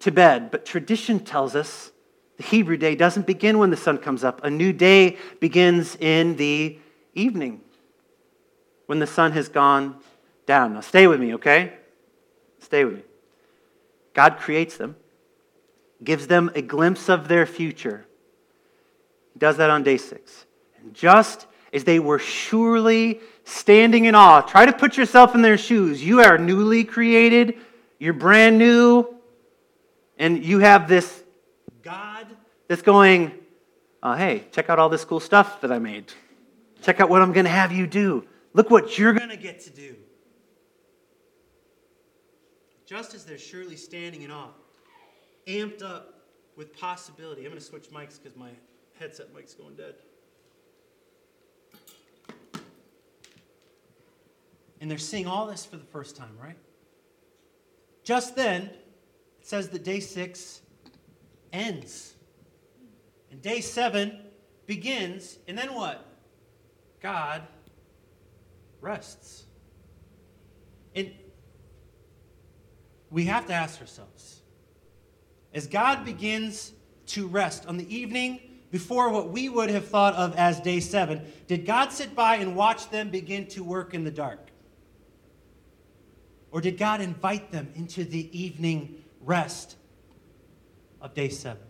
to 0.00 0.10
bed. 0.10 0.50
But 0.50 0.64
tradition 0.64 1.20
tells 1.20 1.54
us 1.54 1.92
the 2.36 2.42
Hebrew 2.42 2.76
day 2.76 2.94
doesn't 2.94 3.26
begin 3.26 3.58
when 3.58 3.70
the 3.70 3.76
sun 3.76 3.98
comes 3.98 4.24
up. 4.24 4.44
A 4.44 4.50
new 4.50 4.72
day 4.72 5.16
begins 5.40 5.96
in 5.96 6.36
the 6.36 6.78
evening 7.14 7.60
when 8.86 8.98
the 8.98 9.06
sun 9.06 9.32
has 9.32 9.48
gone 9.48 9.96
down. 10.46 10.74
Now, 10.74 10.80
stay 10.80 11.06
with 11.06 11.20
me, 11.20 11.34
okay? 11.34 11.74
Stay 12.60 12.84
with 12.84 12.94
me. 12.94 13.02
God 14.14 14.38
creates 14.38 14.76
them, 14.76 14.96
gives 16.02 16.26
them 16.26 16.50
a 16.54 16.62
glimpse 16.62 17.08
of 17.08 17.28
their 17.28 17.46
future. 17.46 18.06
He 19.32 19.38
does 19.38 19.56
that 19.58 19.70
on 19.70 19.82
day 19.82 19.96
six. 19.96 20.46
And 20.80 20.94
just 20.94 21.46
as 21.72 21.84
they 21.84 21.98
were 21.98 22.18
surely 22.18 23.20
standing 23.44 24.06
in 24.06 24.14
awe, 24.14 24.40
try 24.40 24.66
to 24.66 24.72
put 24.72 24.96
yourself 24.96 25.34
in 25.34 25.42
their 25.42 25.58
shoes. 25.58 26.02
You 26.02 26.20
are 26.20 26.38
newly 26.38 26.84
created, 26.84 27.56
you're 27.98 28.14
brand 28.14 28.58
new, 28.58 29.14
and 30.18 30.44
you 30.44 30.60
have 30.60 30.88
this 30.88 31.22
that's 32.68 32.82
going, 32.82 33.32
oh, 34.02 34.14
hey, 34.14 34.44
check 34.52 34.70
out 34.70 34.78
all 34.78 34.88
this 34.88 35.04
cool 35.04 35.20
stuff 35.20 35.60
that 35.60 35.72
I 35.72 35.78
made. 35.78 36.12
Check 36.82 37.00
out 37.00 37.08
what 37.08 37.22
I'm 37.22 37.32
going 37.32 37.44
to 37.44 37.50
have 37.50 37.72
you 37.72 37.86
do. 37.86 38.26
Look 38.52 38.70
what 38.70 38.98
you're 38.98 39.12
going 39.12 39.30
to 39.30 39.36
get 39.36 39.60
to 39.60 39.70
do. 39.70 39.96
Just 42.86 43.14
as 43.14 43.24
they're 43.24 43.38
surely 43.38 43.76
standing 43.76 44.22
in 44.22 44.30
awe, 44.30 44.50
amped 45.46 45.82
up 45.82 46.14
with 46.56 46.76
possibility. 46.78 47.42
I'm 47.42 47.50
going 47.50 47.60
to 47.60 47.64
switch 47.64 47.90
mics 47.90 48.20
because 48.22 48.36
my 48.36 48.50
headset 48.98 49.34
mic's 49.34 49.54
going 49.54 49.74
dead. 49.74 49.94
And 54.80 54.90
they're 54.90 54.98
seeing 54.98 55.26
all 55.26 55.46
this 55.46 55.64
for 55.64 55.76
the 55.76 55.84
first 55.84 56.16
time, 56.16 56.36
right? 56.40 56.56
Just 58.04 58.36
then, 58.36 58.62
it 58.62 58.76
says 59.42 59.68
that 59.70 59.84
day 59.84 60.00
six 60.00 60.60
ends. 61.52 62.15
And 63.36 63.42
day 63.42 63.60
seven 63.60 64.18
begins, 64.64 65.36
and 65.46 65.58
then 65.58 65.74
what? 65.74 66.06
God 67.02 67.42
rests. 68.80 69.44
And 70.94 71.12
we 73.10 73.26
have 73.26 73.46
to 73.48 73.52
ask 73.52 73.78
ourselves 73.78 74.40
as 75.52 75.66
God 75.66 76.02
begins 76.06 76.72
to 77.08 77.26
rest 77.26 77.66
on 77.66 77.76
the 77.76 77.94
evening 77.94 78.40
before 78.70 79.10
what 79.10 79.28
we 79.28 79.50
would 79.50 79.68
have 79.68 79.86
thought 79.86 80.14
of 80.14 80.34
as 80.36 80.58
day 80.60 80.80
seven, 80.80 81.20
did 81.46 81.66
God 81.66 81.92
sit 81.92 82.14
by 82.14 82.36
and 82.36 82.56
watch 82.56 82.88
them 82.88 83.10
begin 83.10 83.46
to 83.48 83.62
work 83.62 83.92
in 83.92 84.02
the 84.02 84.10
dark? 84.10 84.48
Or 86.50 86.62
did 86.62 86.78
God 86.78 87.02
invite 87.02 87.52
them 87.52 87.68
into 87.74 88.02
the 88.02 88.30
evening 88.38 89.04
rest 89.20 89.76
of 91.02 91.12
day 91.12 91.28
seven? 91.28 91.65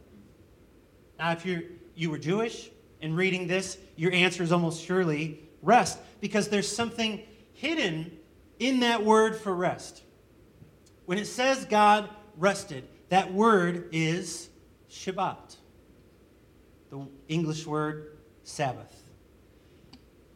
Now, 1.18 1.32
if 1.32 1.46
you're, 1.46 1.62
you 1.94 2.11
were 2.11 2.18
Jewish 2.18 2.70
and 3.00 3.16
reading 3.16 3.46
this, 3.46 3.78
your 3.96 4.12
answer 4.12 4.42
is 4.42 4.52
almost 4.52 4.85
surely 4.85 5.40
rest, 5.62 5.99
because 6.20 6.49
there's 6.49 6.70
something 6.70 7.23
hidden 7.52 8.16
in 8.58 8.80
that 8.80 9.04
word 9.04 9.37
for 9.37 9.54
rest. 9.54 10.02
When 11.06 11.18
it 11.18 11.26
says 11.26 11.64
God 11.64 12.11
rested, 12.37 12.87
that 13.08 13.32
word 13.32 13.88
is 13.92 14.49
Shabbat, 14.90 15.56
the 16.90 17.06
English 17.28 17.66
word 17.66 18.16
Sabbath. 18.44 19.02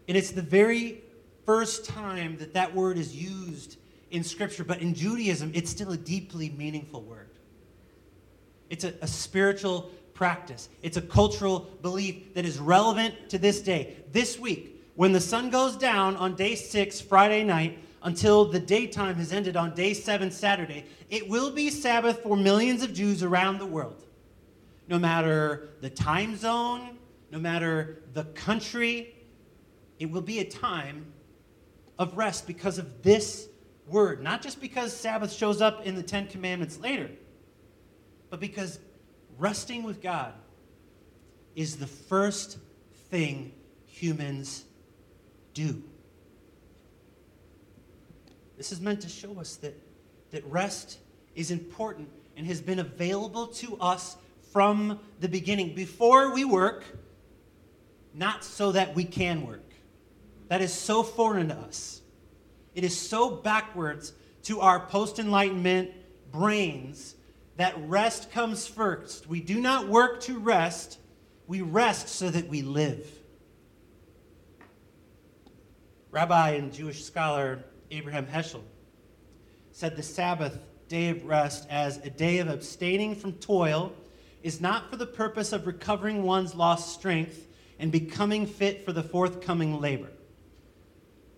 And 0.09 0.17
it's 0.17 0.31
the 0.31 0.43
very 0.43 1.03
first 1.45 1.85
time 1.85 2.37
that 2.39 2.55
that 2.55 2.75
word 2.75 2.99
is 2.99 3.15
used 3.15 3.77
in 4.11 4.25
Scripture, 4.25 4.65
but 4.65 4.81
in 4.81 4.95
Judaism, 4.95 5.53
it's 5.55 5.71
still 5.71 5.93
a 5.93 5.97
deeply 5.97 6.51
meaningful 6.51 7.03
word. 7.03 7.29
It's 8.69 8.85
a, 8.85 8.95
a 9.03 9.07
spiritual 9.07 9.91
practice, 10.21 10.69
it's 10.83 10.99
a 10.99 11.01
cultural 11.01 11.61
belief 11.81 12.35
that 12.35 12.45
is 12.45 12.59
relevant 12.59 13.15
to 13.31 13.39
this 13.39 13.63
day. 13.63 13.97
This 14.13 14.39
week, 14.39 14.85
when 14.95 15.13
the 15.13 15.21
sun 15.21 15.49
goes 15.49 15.79
down 15.79 16.15
on 16.17 16.37
day 16.37 16.57
six, 16.57 17.01
Friday 17.01 17.43
night, 17.43 17.79
until 18.03 18.45
the 18.45 18.61
daytime 18.61 19.15
has 19.15 19.33
ended 19.33 19.57
on 19.57 19.75
day 19.75 19.95
seven, 19.95 20.31
Saturday, 20.31 20.85
it 21.09 21.27
will 21.27 21.51
be 21.51 21.71
Sabbath 21.71 22.23
for 22.23 22.37
millions 22.37 22.83
of 22.83 22.93
Jews 22.93 23.23
around 23.23 23.61
the 23.61 23.65
world. 23.65 24.05
No 24.89 24.99
matter 24.99 25.71
the 25.81 25.89
time 25.89 26.37
zone, 26.37 26.99
no 27.31 27.39
matter 27.39 28.03
the 28.13 28.25
country, 28.25 29.15
it 29.99 30.11
will 30.11 30.21
be 30.21 30.41
a 30.41 30.45
time 30.45 31.07
of 31.99 32.19
rest 32.19 32.47
because 32.47 32.77
of 32.77 33.03
this 33.03 33.49
word. 33.87 34.23
Not 34.23 34.43
just 34.43 34.61
because 34.61 34.95
Sabbath 34.95 35.33
shows 35.33 35.63
up 35.63 35.87
in 35.87 35.95
the 35.95 36.03
Ten 36.03 36.27
Commandments 36.27 36.79
later, 36.79 37.09
but 38.29 38.39
because 38.39 38.81
resting 39.41 39.83
with 39.83 40.03
God 40.03 40.35
is 41.57 41.77
the 41.77 41.87
first 41.87 42.59
thing 43.09 43.53
humans 43.87 44.65
do. 45.55 45.83
This 48.57 48.71
is 48.71 48.81
meant 48.81 49.01
to 49.01 49.09
show 49.09 49.41
us 49.41 49.57
that, 49.57 49.75
that 50.31 50.45
rest 50.47 50.99
is 51.35 51.51
important 51.51 52.11
and 52.37 52.47
has 52.47 52.61
been 52.61 52.79
available 52.79 53.47
to 53.47 53.77
us 53.81 54.17
from 54.53 55.01
the 55.21 55.29
beginning. 55.29 55.75
Before 55.75 56.33
we 56.35 56.45
work, 56.45 56.85
not 58.13 58.45
so 58.45 58.73
that 58.73 58.95
we 58.95 59.05
can 59.05 59.47
work. 59.47 59.73
That 60.49 60.61
is 60.61 60.73
so 60.75 61.03
foreign 61.03 61.49
to 61.49 61.57
us. 61.57 62.03
It 62.75 62.85
is 62.85 62.97
so 62.97 63.31
backwards 63.31 64.13
to 64.45 64.61
our 64.61 64.81
post 64.81 65.19
Enlightenment 65.19 65.93
brains 66.31 67.15
that 67.57 67.75
rest 67.87 68.31
comes 68.31 68.67
first. 68.67 69.29
We 69.29 69.41
do 69.41 69.61
not 69.61 69.89
work 69.89 70.21
to 70.23 70.39
rest, 70.39 70.99
we 71.47 71.61
rest 71.61 72.09
so 72.09 72.31
that 72.31 72.49
we 72.49 72.63
live. 72.63 73.07
Rabbi 76.11 76.51
and 76.51 76.73
Jewish 76.73 77.05
scholar 77.05 77.65
Abraham 77.91 78.27
Heschel 78.27 78.63
said 79.73 79.97
the 79.97 80.03
Sabbath, 80.03 80.59
day 80.89 81.09
of 81.11 81.25
rest, 81.25 81.67
as 81.71 81.99
a 81.99 82.11
day 82.11 82.39
of 82.39 82.49
abstaining 82.49 83.15
from 83.15 83.33
toil, 83.35 83.93
is 84.43 84.61
not 84.61 84.91
for 84.91 84.97
the 84.97 85.07
purpose 85.07 85.53
of 85.53 85.67
recovering 85.67 86.23
one's 86.23 86.55
lost 86.55 86.93
strength 86.93 87.47
and 87.79 87.93
becoming 87.93 88.47
fit 88.47 88.85
for 88.85 88.93
the 88.93 89.03
forthcoming 89.03 89.81
labor. 89.81 90.11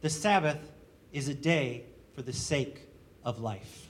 The 0.01 0.11
Sabbath 0.11 0.73
is 1.13 1.29
a 1.29 1.35
day 1.35 1.85
for 2.15 2.23
the 2.23 2.33
sake 2.33 2.89
of 3.25 3.41
life. 3.41 3.89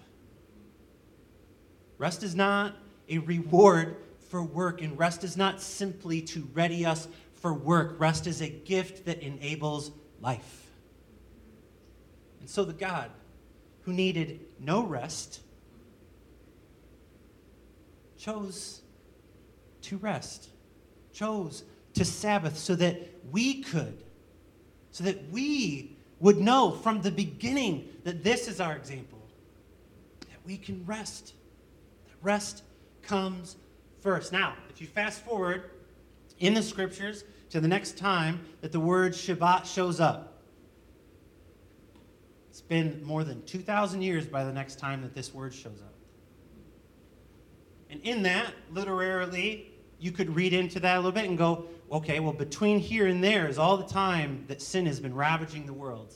Rest 2.02 2.25
is 2.25 2.35
not 2.35 2.75
a 3.09 3.18
reward 3.18 3.94
for 4.28 4.42
work, 4.42 4.82
and 4.82 4.99
rest 4.99 5.23
is 5.23 5.37
not 5.37 5.61
simply 5.61 6.21
to 6.23 6.49
ready 6.52 6.85
us 6.85 7.06
for 7.35 7.54
work. 7.54 8.00
Rest 8.00 8.26
is 8.26 8.40
a 8.40 8.49
gift 8.49 9.04
that 9.04 9.23
enables 9.23 9.92
life. 10.21 10.66
And 12.40 12.50
so 12.50 12.64
the 12.64 12.73
God 12.73 13.12
who 13.82 13.92
needed 13.92 14.40
no 14.59 14.82
rest 14.82 15.42
chose 18.18 18.80
to 19.82 19.97
rest, 19.99 20.49
chose 21.12 21.62
to 21.94 22.04
Sabbath 22.04 22.59
so 22.59 22.75
that 22.75 23.00
we 23.30 23.62
could, 23.62 24.02
so 24.90 25.04
that 25.04 25.30
we 25.30 25.97
would 26.18 26.38
know 26.38 26.73
from 26.73 27.00
the 27.02 27.12
beginning 27.12 27.88
that 28.02 28.25
this 28.25 28.49
is 28.49 28.61
our 28.61 28.75
example, 28.75 29.23
that 30.18 30.44
we 30.44 30.56
can 30.56 30.85
rest. 30.85 31.35
Rest 32.23 32.62
comes 33.02 33.57
first. 34.00 34.33
Now, 34.33 34.55
if 34.71 34.81
you 34.81 34.87
fast 34.87 35.25
forward 35.25 35.71
in 36.38 36.55
the 36.55 36.62
scriptures 36.62 37.25
to 37.50 37.61
the 37.61 37.69
next 37.69 37.99
time 37.99 38.41
that 38.61 38.73
the 38.73 38.81
word 38.81 39.12
Shabbat 39.12 39.67
shows 39.67 40.00
up, 40.00 40.43
it's 42.49 42.61
been 42.61 43.02
more 43.02 43.25
than 43.25 43.43
2,000 43.45 44.02
years 44.02 44.26
by 44.26 44.45
the 44.45 44.52
next 44.52 44.79
time 44.79 45.02
that 45.02 45.14
this 45.14 45.35
word 45.35 45.55
shows 45.55 45.81
up. 45.83 45.95
And 47.91 48.00
in 48.02 48.23
that, 48.23 48.52
literally, 48.71 49.73
you 49.99 50.12
could 50.12 50.35
read 50.35 50.52
into 50.52 50.81
that 50.81 50.97
a 50.97 50.99
little 50.99 51.12
bit 51.12 51.25
and 51.25 51.37
go, 51.37 51.67
okay, 51.91 52.21
well, 52.21 52.33
between 52.33 52.79
here 52.79 53.07
and 53.07 53.23
there 53.23 53.49
is 53.49 53.59
all 53.59 53.76
the 53.76 53.87
time 53.87 54.45
that 54.49 54.62
sin 54.62 54.87
has 54.87 55.00
been 55.00 55.14
ravaging 55.14 55.67
the 55.67 55.73
world. 55.73 56.14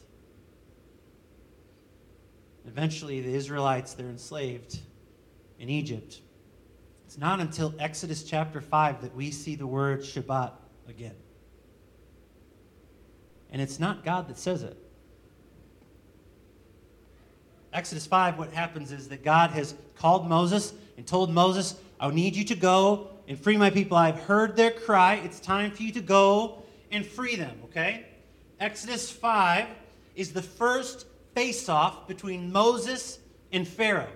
Eventually, 2.66 3.20
the 3.20 3.32
Israelites, 3.32 3.94
they're 3.94 4.08
enslaved 4.08 4.80
in 5.58 5.68
Egypt. 5.68 6.20
It's 7.06 7.18
not 7.18 7.40
until 7.40 7.74
Exodus 7.78 8.24
chapter 8.24 8.60
5 8.60 9.02
that 9.02 9.14
we 9.14 9.30
see 9.30 9.54
the 9.54 9.66
word 9.66 10.00
Shabbat 10.00 10.52
again. 10.88 11.14
And 13.50 13.62
it's 13.62 13.78
not 13.78 14.04
God 14.04 14.28
that 14.28 14.38
says 14.38 14.62
it. 14.62 14.76
Exodus 17.72 18.06
5, 18.06 18.38
what 18.38 18.52
happens 18.52 18.90
is 18.90 19.08
that 19.08 19.22
God 19.22 19.50
has 19.50 19.74
called 19.96 20.28
Moses 20.28 20.72
and 20.96 21.06
told 21.06 21.30
Moses, 21.32 21.76
I 22.00 22.10
need 22.10 22.34
you 22.34 22.44
to 22.44 22.54
go 22.54 23.10
and 23.28 23.38
free 23.38 23.56
my 23.56 23.70
people. 23.70 23.96
I've 23.96 24.20
heard 24.20 24.56
their 24.56 24.70
cry. 24.70 25.14
It's 25.16 25.40
time 25.40 25.70
for 25.70 25.82
you 25.82 25.92
to 25.92 26.00
go 26.00 26.62
and 26.90 27.04
free 27.04 27.36
them, 27.36 27.58
okay? 27.64 28.06
Exodus 28.58 29.10
5 29.10 29.66
is 30.14 30.32
the 30.32 30.42
first 30.42 31.06
face 31.34 31.68
off 31.68 32.08
between 32.08 32.50
Moses 32.50 33.18
and 33.52 33.68
Pharaoh. 33.68 34.08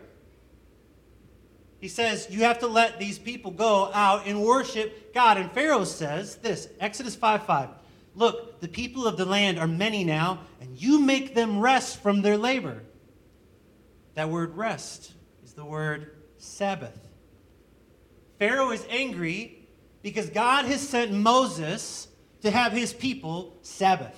He 1.80 1.88
says, 1.88 2.28
You 2.30 2.40
have 2.40 2.60
to 2.60 2.66
let 2.66 2.98
these 2.98 3.18
people 3.18 3.50
go 3.50 3.90
out 3.92 4.26
and 4.26 4.42
worship 4.42 5.14
God. 5.14 5.38
And 5.38 5.50
Pharaoh 5.52 5.84
says 5.84 6.36
this 6.36 6.68
Exodus 6.78 7.16
5 7.16 7.44
5. 7.44 7.68
Look, 8.14 8.60
the 8.60 8.68
people 8.68 9.06
of 9.06 9.16
the 9.16 9.24
land 9.24 9.58
are 9.58 9.66
many 9.66 10.04
now, 10.04 10.40
and 10.60 10.80
you 10.80 11.00
make 11.00 11.34
them 11.34 11.60
rest 11.60 12.02
from 12.02 12.22
their 12.22 12.36
labor. 12.36 12.82
That 14.14 14.28
word 14.28 14.56
rest 14.56 15.12
is 15.44 15.54
the 15.54 15.64
word 15.64 16.16
Sabbath. 16.36 16.98
Pharaoh 18.38 18.70
is 18.70 18.84
angry 18.90 19.68
because 20.02 20.28
God 20.30 20.64
has 20.64 20.86
sent 20.86 21.12
Moses 21.12 22.08
to 22.42 22.50
have 22.50 22.72
his 22.72 22.92
people 22.92 23.56
Sabbath. 23.62 24.16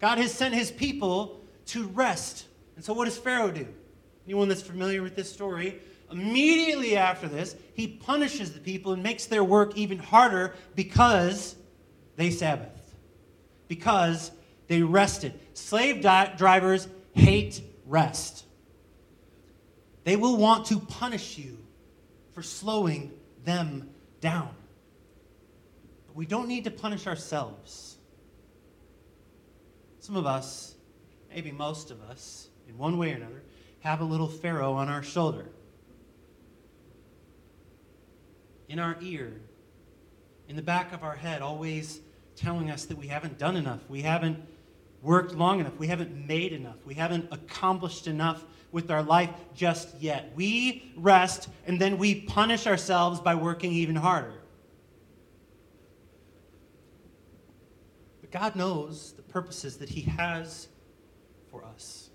God 0.00 0.18
has 0.18 0.32
sent 0.32 0.54
his 0.54 0.70
people 0.70 1.40
to 1.66 1.86
rest. 1.88 2.46
And 2.76 2.84
so, 2.84 2.92
what 2.92 3.04
does 3.06 3.18
Pharaoh 3.18 3.50
do? 3.50 3.66
Anyone 4.26 4.48
that's 4.48 4.62
familiar 4.62 5.02
with 5.02 5.16
this 5.16 5.30
story, 5.30 5.80
immediately 6.10 6.96
after 6.96 7.28
this, 7.28 7.56
he 7.74 7.88
punishes 7.88 8.52
the 8.52 8.60
people 8.60 8.92
and 8.92 9.02
makes 9.02 9.26
their 9.26 9.44
work 9.44 9.76
even 9.76 9.98
harder 9.98 10.54
because 10.74 11.56
they 12.16 12.28
Sabbathed, 12.28 12.94
because 13.68 14.30
they 14.68 14.82
rested. 14.82 15.38
Slave 15.54 16.02
di- 16.02 16.34
drivers 16.36 16.88
hate 17.12 17.62
rest. 17.86 18.44
They 20.04 20.16
will 20.16 20.36
want 20.36 20.66
to 20.66 20.78
punish 20.78 21.38
you 21.38 21.58
for 22.32 22.42
slowing 22.42 23.12
them 23.44 23.90
down. 24.20 24.54
But 26.06 26.16
we 26.16 26.26
don't 26.26 26.48
need 26.48 26.64
to 26.64 26.70
punish 26.70 27.06
ourselves. 27.06 27.96
Some 30.00 30.16
of 30.16 30.26
us, 30.26 30.74
maybe 31.30 31.50
most 31.50 31.90
of 31.90 32.02
us, 32.02 32.48
in 32.68 32.76
one 32.76 32.98
way 32.98 33.12
or 33.12 33.16
another, 33.16 33.42
have 33.80 34.00
a 34.00 34.04
little 34.04 34.28
Pharaoh 34.28 34.74
on 34.74 34.88
our 34.88 35.02
shoulder, 35.02 35.46
in 38.74 38.80
our 38.80 38.96
ear, 39.02 39.32
in 40.48 40.56
the 40.56 40.62
back 40.62 40.92
of 40.92 41.04
our 41.04 41.14
head, 41.14 41.42
always 41.42 42.00
telling 42.34 42.72
us 42.72 42.86
that 42.86 42.98
we 42.98 43.06
haven't 43.06 43.38
done 43.38 43.54
enough, 43.54 43.78
we 43.88 44.02
haven't 44.02 44.36
worked 45.00 45.32
long 45.32 45.60
enough, 45.60 45.78
we 45.78 45.86
haven't 45.86 46.26
made 46.26 46.52
enough, 46.52 46.74
we 46.84 46.94
haven't 46.94 47.28
accomplished 47.30 48.08
enough 48.08 48.44
with 48.72 48.90
our 48.90 49.04
life 49.04 49.30
just 49.54 49.94
yet. 50.00 50.32
We 50.34 50.92
rest 50.96 51.48
and 51.68 51.80
then 51.80 51.98
we 51.98 52.22
punish 52.22 52.66
ourselves 52.66 53.20
by 53.20 53.36
working 53.36 53.70
even 53.70 53.94
harder. 53.94 54.42
But 58.22 58.32
God 58.32 58.56
knows 58.56 59.12
the 59.12 59.22
purposes 59.22 59.76
that 59.76 59.88
He 59.88 60.00
has 60.00 60.66
for 61.48 61.64
us. 61.64 62.10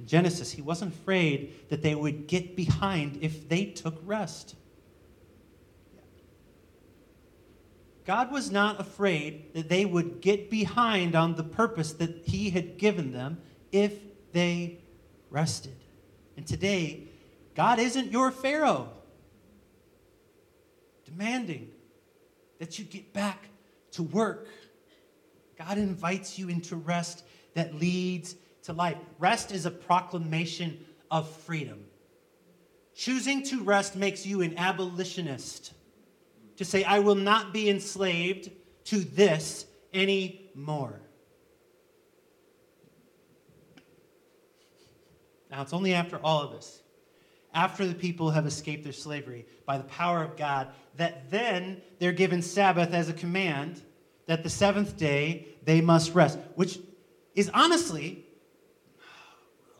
In 0.00 0.04
Genesis, 0.04 0.52
He 0.52 0.60
wasn't 0.60 0.92
afraid 0.92 1.70
that 1.70 1.80
they 1.80 1.94
would 1.94 2.26
get 2.26 2.56
behind 2.56 3.20
if 3.22 3.48
they 3.48 3.64
took 3.64 3.98
rest. 4.04 4.56
God 8.10 8.32
was 8.32 8.50
not 8.50 8.80
afraid 8.80 9.54
that 9.54 9.68
they 9.68 9.84
would 9.84 10.20
get 10.20 10.50
behind 10.50 11.14
on 11.14 11.36
the 11.36 11.44
purpose 11.44 11.92
that 11.92 12.24
He 12.24 12.50
had 12.50 12.76
given 12.76 13.12
them 13.12 13.38
if 13.70 13.94
they 14.32 14.80
rested. 15.30 15.76
And 16.36 16.44
today, 16.44 17.04
God 17.54 17.78
isn't 17.78 18.10
your 18.10 18.32
Pharaoh 18.32 18.88
demanding 21.04 21.70
that 22.58 22.80
you 22.80 22.84
get 22.84 23.12
back 23.12 23.48
to 23.92 24.02
work. 24.02 24.48
God 25.56 25.78
invites 25.78 26.36
you 26.36 26.48
into 26.48 26.74
rest 26.74 27.22
that 27.54 27.76
leads 27.76 28.34
to 28.64 28.72
life. 28.72 28.96
Rest 29.20 29.52
is 29.52 29.66
a 29.66 29.70
proclamation 29.70 30.84
of 31.12 31.30
freedom. 31.30 31.84
Choosing 32.92 33.44
to 33.44 33.62
rest 33.62 33.94
makes 33.94 34.26
you 34.26 34.42
an 34.42 34.58
abolitionist. 34.58 35.74
To 36.60 36.64
say, 36.66 36.84
I 36.84 36.98
will 36.98 37.14
not 37.14 37.54
be 37.54 37.70
enslaved 37.70 38.50
to 38.84 38.98
this 38.98 39.64
anymore. 39.94 41.00
Now, 45.50 45.62
it's 45.62 45.72
only 45.72 45.94
after 45.94 46.18
all 46.18 46.42
of 46.42 46.52
this, 46.52 46.82
after 47.54 47.86
the 47.86 47.94
people 47.94 48.32
have 48.32 48.44
escaped 48.44 48.84
their 48.84 48.92
slavery 48.92 49.46
by 49.64 49.78
the 49.78 49.84
power 49.84 50.22
of 50.22 50.36
God, 50.36 50.68
that 50.98 51.30
then 51.30 51.80
they're 51.98 52.12
given 52.12 52.42
Sabbath 52.42 52.92
as 52.92 53.08
a 53.08 53.14
command 53.14 53.80
that 54.26 54.42
the 54.42 54.50
seventh 54.50 54.98
day 54.98 55.48
they 55.64 55.80
must 55.80 56.14
rest, 56.14 56.38
which 56.56 56.78
is 57.34 57.50
honestly, 57.54 58.26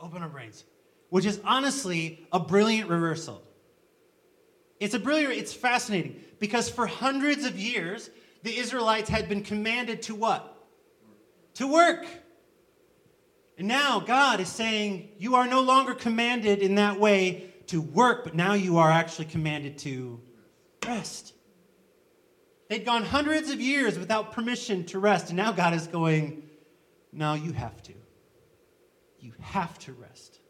open 0.00 0.22
our 0.22 0.30
brains, 0.30 0.64
which 1.10 1.26
is 1.26 1.42
honestly 1.44 2.26
a 2.32 2.40
brilliant 2.40 2.88
reversal. 2.88 3.42
It's 4.80 4.94
a 4.94 4.99
brilliant, 4.99 5.34
it's 5.34 5.52
fascinating 5.52 6.20
because 6.38 6.70
for 6.70 6.87
hundreds 6.87 7.44
of 7.44 7.58
years, 7.58 8.10
the 8.42 8.56
Israelites 8.56 9.10
had 9.10 9.28
been 9.28 9.42
commanded 9.42 10.02
to 10.02 10.14
what? 10.14 10.56
To 11.54 11.66
work. 11.66 12.06
And 13.58 13.68
now 13.68 14.00
God 14.00 14.40
is 14.40 14.49
saying, 14.49 15.10
You 15.18 15.34
are 15.34 15.46
no 15.46 15.60
longer 15.60 15.94
commanded 15.94 16.60
in 16.60 16.76
that 16.76 16.99
way 16.99 17.52
to 17.66 17.82
work, 17.82 18.25
but 18.25 18.34
now 18.34 18.54
you 18.54 18.78
are 18.78 18.90
actually 18.90 19.26
commanded 19.26 19.76
to 19.78 20.18
rest. 20.87 21.34
They'd 22.68 22.87
gone 22.87 23.04
hundreds 23.04 23.50
of 23.50 23.60
years 23.60 23.99
without 23.99 24.32
permission 24.32 24.87
to 24.87 24.99
rest, 24.99 25.28
and 25.28 25.37
now 25.37 25.52
God 25.52 25.75
is 25.75 25.87
going, 25.87 26.44
No, 27.12 27.34
you 27.34 27.52
have 27.52 27.82
to. 27.82 27.93
You 29.19 29.34
have 29.40 29.78
to 29.80 29.93
rest. 29.93 30.40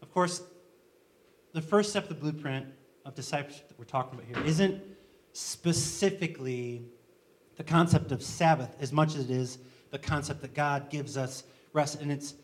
Of 0.00 0.12
course, 0.12 0.40
the 1.54 1.62
first 1.62 1.90
step 1.90 2.02
of 2.02 2.08
the 2.08 2.14
blueprint 2.16 2.66
of 3.06 3.14
discipleship 3.14 3.68
that 3.68 3.78
we're 3.78 3.84
talking 3.84 4.18
about 4.18 4.26
here 4.26 4.44
isn't 4.44 4.82
specifically 5.32 6.84
the 7.56 7.62
concept 7.62 8.10
of 8.10 8.22
Sabbath 8.22 8.74
as 8.80 8.92
much 8.92 9.14
as 9.14 9.26
it 9.26 9.30
is 9.30 9.58
the 9.90 9.98
concept 9.98 10.42
that 10.42 10.52
God 10.52 10.90
gives 10.90 11.16
us 11.16 11.44
rest. 11.72 12.02
And 12.02 12.10
it's 12.10 12.34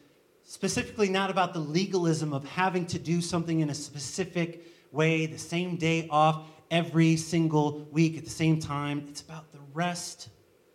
specifically 0.44 1.08
not 1.08 1.28
about 1.28 1.52
the 1.52 1.58
legalism 1.58 2.32
of 2.32 2.44
having 2.44 2.86
to 2.86 3.00
do 3.00 3.20
something 3.20 3.58
in 3.58 3.70
a 3.70 3.74
specific 3.74 4.64
way, 4.92 5.26
the 5.26 5.38
same 5.38 5.74
day 5.74 6.06
off 6.08 6.48
every 6.70 7.16
single 7.16 7.88
week 7.90 8.16
at 8.16 8.22
the 8.22 8.30
same 8.30 8.60
time. 8.60 9.06
It's 9.08 9.22
about 9.22 9.50
the 9.50 9.58
rest 9.74 10.28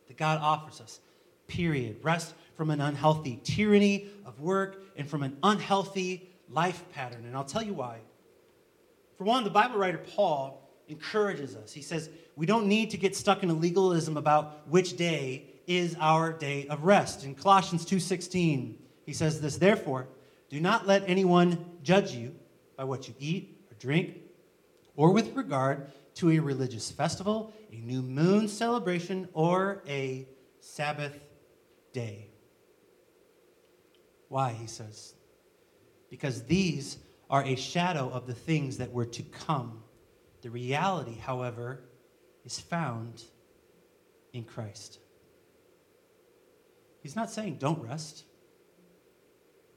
that 0.08 0.18
God 0.18 0.42
offers 0.42 0.82
us, 0.82 1.00
period. 1.48 2.00
Rest 2.04 2.34
from 2.58 2.70
an 2.70 2.82
unhealthy 2.82 3.40
tyranny 3.46 4.10
of 4.26 4.42
work 4.42 4.84
and 4.98 5.10
from 5.10 5.24
an 5.24 5.38
unhealthy 5.42 6.30
life 6.50 6.84
pattern. 6.92 7.24
And 7.26 7.34
I'll 7.34 7.46
tell 7.46 7.64
you 7.64 7.74
why. 7.74 8.00
For 9.18 9.24
one, 9.24 9.44
the 9.44 9.50
Bible 9.50 9.78
writer 9.78 9.98
Paul 9.98 10.62
encourages 10.88 11.56
us. 11.56 11.72
He 11.72 11.82
says, 11.82 12.10
we 12.36 12.46
don't 12.46 12.68
need 12.68 12.92
to 12.92 12.98
get 12.98 13.16
stuck 13.16 13.44
in 13.44 13.50
a 13.50 13.54
legalism 13.54 14.18
about 14.18 14.68
which 14.68 14.98
day 14.98 15.46
is 15.68 15.96
our 16.00 16.32
day 16.32 16.68
of 16.68 16.84
rest. 16.84 17.24
In 17.24 17.34
Colossians 17.34 17.86
2:16, 17.86 18.76
he 19.06 19.14
says 19.14 19.42
this, 19.42 19.58
therefore, 19.58 20.08
do 20.50 20.60
not 20.60 20.86
let 20.86 21.08
anyone 21.08 21.66
judge 21.82 22.12
you 22.12 22.36
by 22.76 22.84
what 22.84 23.08
you 23.08 23.16
eat 23.20 23.58
or 23.72 23.76
drink 23.76 24.18
or 24.96 25.12
with 25.12 25.36
regard 25.36 25.92
to 26.16 26.32
a 26.32 26.40
religious 26.40 26.92
festival, 26.92 27.54
a 27.72 27.78
new 27.78 28.02
moon 28.02 28.48
celebration, 28.48 29.28
or 29.34 29.82
a 29.88 30.28
Sabbath 30.60 31.20
day. 31.92 32.28
Why, 34.30 34.52
he 34.54 34.68
says? 34.68 35.14
Because 36.10 36.44
these 36.44 36.98
are 37.30 37.44
a 37.44 37.56
shadow 37.56 38.10
of 38.10 38.28
the 38.28 38.34
things 38.34 38.78
that 38.78 38.92
were 38.92 39.06
to 39.06 39.24
come. 39.24 39.84
The 40.42 40.50
reality, 40.50 41.18
however, 41.18 41.82
is 42.44 42.60
found 42.60 43.24
in 44.34 44.44
Christ. 44.44 45.00
He's 47.02 47.16
not 47.16 47.32
saying 47.32 47.58
don't 47.60 47.82
rest. 47.82 48.24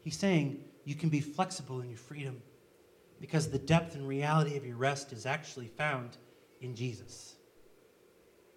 He's 0.01 0.17
saying 0.17 0.65
you 0.85 0.95
can 0.95 1.09
be 1.09 1.21
flexible 1.21 1.81
in 1.81 1.89
your 1.89 1.99
freedom 1.99 2.43
because 3.21 3.51
the 3.51 3.59
depth 3.59 3.95
and 3.95 4.07
reality 4.07 4.57
of 4.57 4.65
your 4.65 4.77
rest 4.77 5.13
is 5.13 5.27
actually 5.27 5.69
found 5.69 6.17
in 6.61 6.75
Jesus, 6.75 7.35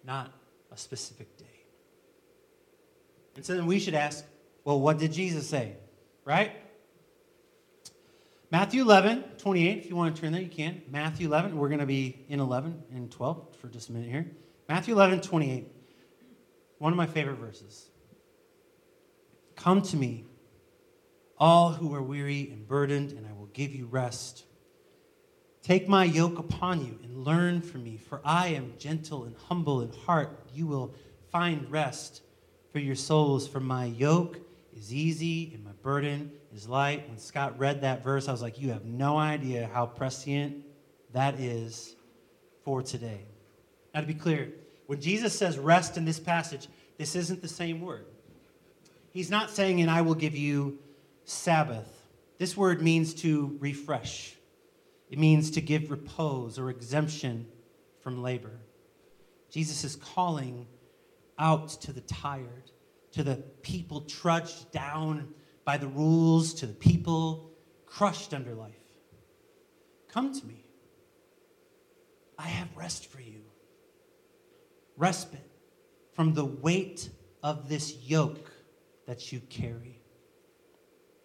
not 0.04 0.32
a 0.70 0.76
specific 0.76 1.36
day. 1.36 1.44
And 3.36 3.44
so 3.44 3.54
then 3.54 3.66
we 3.66 3.78
should 3.78 3.94
ask, 3.94 4.24
well, 4.64 4.80
what 4.80 4.98
did 4.98 5.12
Jesus 5.12 5.48
say? 5.48 5.74
Right? 6.24 6.52
Matthew 8.52 8.82
11, 8.82 9.24
28, 9.38 9.78
if 9.78 9.88
you 9.88 9.96
want 9.96 10.14
to 10.14 10.20
turn 10.20 10.32
there, 10.32 10.42
you 10.42 10.50
can. 10.50 10.82
Matthew 10.90 11.26
11, 11.26 11.56
we're 11.56 11.68
going 11.68 11.80
to 11.80 11.86
be 11.86 12.26
in 12.28 12.38
11 12.38 12.82
and 12.92 13.10
12 13.10 13.56
for 13.56 13.68
just 13.68 13.88
a 13.88 13.92
minute 13.92 14.10
here. 14.10 14.30
Matthew 14.68 14.94
11, 14.94 15.22
28, 15.22 15.66
one 16.76 16.92
of 16.92 16.98
my 16.98 17.06
favorite 17.06 17.38
verses. 17.38 17.88
Come 19.56 19.80
to 19.80 19.96
me, 19.96 20.26
all 21.38 21.70
who 21.70 21.94
are 21.94 22.02
weary 22.02 22.50
and 22.52 22.68
burdened, 22.68 23.12
and 23.12 23.26
I 23.26 23.32
will 23.32 23.48
give 23.54 23.74
you 23.74 23.86
rest. 23.86 24.44
Take 25.62 25.88
my 25.88 26.04
yoke 26.04 26.38
upon 26.38 26.84
you 26.84 26.98
and 27.02 27.24
learn 27.24 27.62
from 27.62 27.82
me, 27.84 27.96
for 27.96 28.20
I 28.22 28.48
am 28.48 28.74
gentle 28.76 29.24
and 29.24 29.34
humble 29.48 29.80
in 29.80 29.92
heart. 29.92 30.28
You 30.52 30.66
will 30.66 30.94
find 31.30 31.70
rest 31.70 32.20
for 32.70 32.80
your 32.80 32.96
souls, 32.96 33.48
for 33.48 33.60
my 33.60 33.86
yoke 33.86 34.40
is 34.76 34.92
easy 34.92 35.52
and 35.54 35.64
my 35.64 35.72
burden 35.80 36.32
is 36.54 36.68
light. 36.68 37.08
When 37.08 37.18
Scott 37.18 37.58
read 37.58 37.80
that 37.82 38.04
verse, 38.04 38.28
I 38.28 38.32
was 38.32 38.42
like, 38.42 38.60
You 38.60 38.70
have 38.70 38.84
no 38.84 39.16
idea 39.16 39.70
how 39.72 39.86
prescient 39.86 40.64
that 41.12 41.38
is 41.38 41.96
for 42.64 42.82
today. 42.82 43.26
Now, 43.94 44.00
to 44.00 44.06
be 44.06 44.14
clear, 44.14 44.52
when 44.86 45.00
Jesus 45.00 45.36
says 45.36 45.58
rest 45.58 45.96
in 45.96 46.04
this 46.04 46.18
passage, 46.18 46.68
this 46.98 47.16
isn't 47.16 47.42
the 47.42 47.48
same 47.48 47.80
word. 47.80 48.06
He's 49.12 49.30
not 49.30 49.50
saying, 49.50 49.80
and 49.80 49.90
I 49.90 50.00
will 50.00 50.14
give 50.14 50.36
you 50.36 50.78
Sabbath. 51.24 51.88
This 52.38 52.56
word 52.56 52.82
means 52.82 53.14
to 53.14 53.56
refresh, 53.60 54.34
it 55.10 55.18
means 55.18 55.50
to 55.52 55.60
give 55.60 55.90
repose 55.90 56.58
or 56.58 56.70
exemption 56.70 57.46
from 58.00 58.22
labor. 58.22 58.58
Jesus 59.50 59.84
is 59.84 59.96
calling 59.96 60.66
out 61.38 61.68
to 61.68 61.92
the 61.92 62.00
tired, 62.00 62.70
to 63.12 63.22
the 63.22 63.36
people 63.62 64.00
trudged 64.02 64.72
down 64.72 65.28
by 65.64 65.76
the 65.76 65.86
rules, 65.86 66.54
to 66.54 66.66
the 66.66 66.74
people 66.74 67.50
crushed 67.86 68.34
under 68.34 68.54
life. 68.54 68.74
Come 70.08 70.38
to 70.38 70.46
me. 70.46 70.64
I 72.38 72.48
have 72.48 72.68
rest 72.76 73.10
for 73.10 73.20
you. 73.20 73.42
Respite 74.96 75.48
from 76.12 76.34
the 76.34 76.44
weight 76.44 77.08
of 77.42 77.68
this 77.68 77.96
yoke 78.02 78.50
that 79.06 79.32
you 79.32 79.40
carry. 79.48 80.00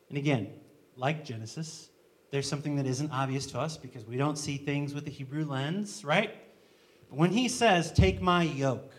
And 0.09 0.17
again, 0.17 0.49
like 0.95 1.25
Genesis, 1.25 1.89
there's 2.31 2.47
something 2.47 2.75
that 2.75 2.85
isn't 2.85 3.11
obvious 3.11 3.45
to 3.47 3.59
us 3.59 3.77
because 3.77 4.05
we 4.05 4.17
don't 4.17 4.37
see 4.37 4.57
things 4.57 4.93
with 4.93 5.05
the 5.05 5.11
Hebrew 5.11 5.45
lens, 5.45 6.03
right? 6.03 6.33
But 7.09 7.17
when 7.17 7.31
he 7.31 7.47
says, 7.47 7.91
Take 7.91 8.21
my 8.21 8.43
yoke, 8.43 8.93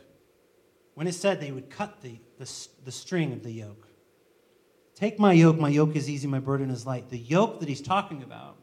when 0.94 1.06
it 1.06 1.14
said 1.14 1.40
they 1.40 1.52
would 1.52 1.70
cut 1.70 2.00
the, 2.02 2.18
the, 2.38 2.68
the 2.84 2.92
string 2.92 3.32
of 3.32 3.42
the 3.42 3.52
yoke, 3.52 3.87
Take 4.98 5.20
my 5.20 5.32
yoke, 5.32 5.60
my 5.60 5.68
yoke 5.68 5.94
is 5.94 6.10
easy, 6.10 6.26
my 6.26 6.40
burden 6.40 6.70
is 6.70 6.84
light. 6.84 7.08
The 7.08 7.18
yoke 7.18 7.60
that 7.60 7.68
he's 7.68 7.80
talking 7.80 8.24
about, 8.24 8.56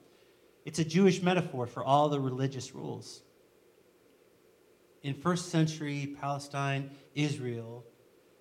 it's 0.65 0.80
a 0.80 0.84
Jewish 0.84 1.21
metaphor 1.21 1.65
for 1.65 1.82
all 1.82 2.10
the 2.10 2.19
religious 2.19 2.76
rules. 2.76 3.21
In 5.02 5.13
first 5.13 5.48
century 5.48 6.13
Palestine, 6.19 6.89
Israel, 7.13 7.86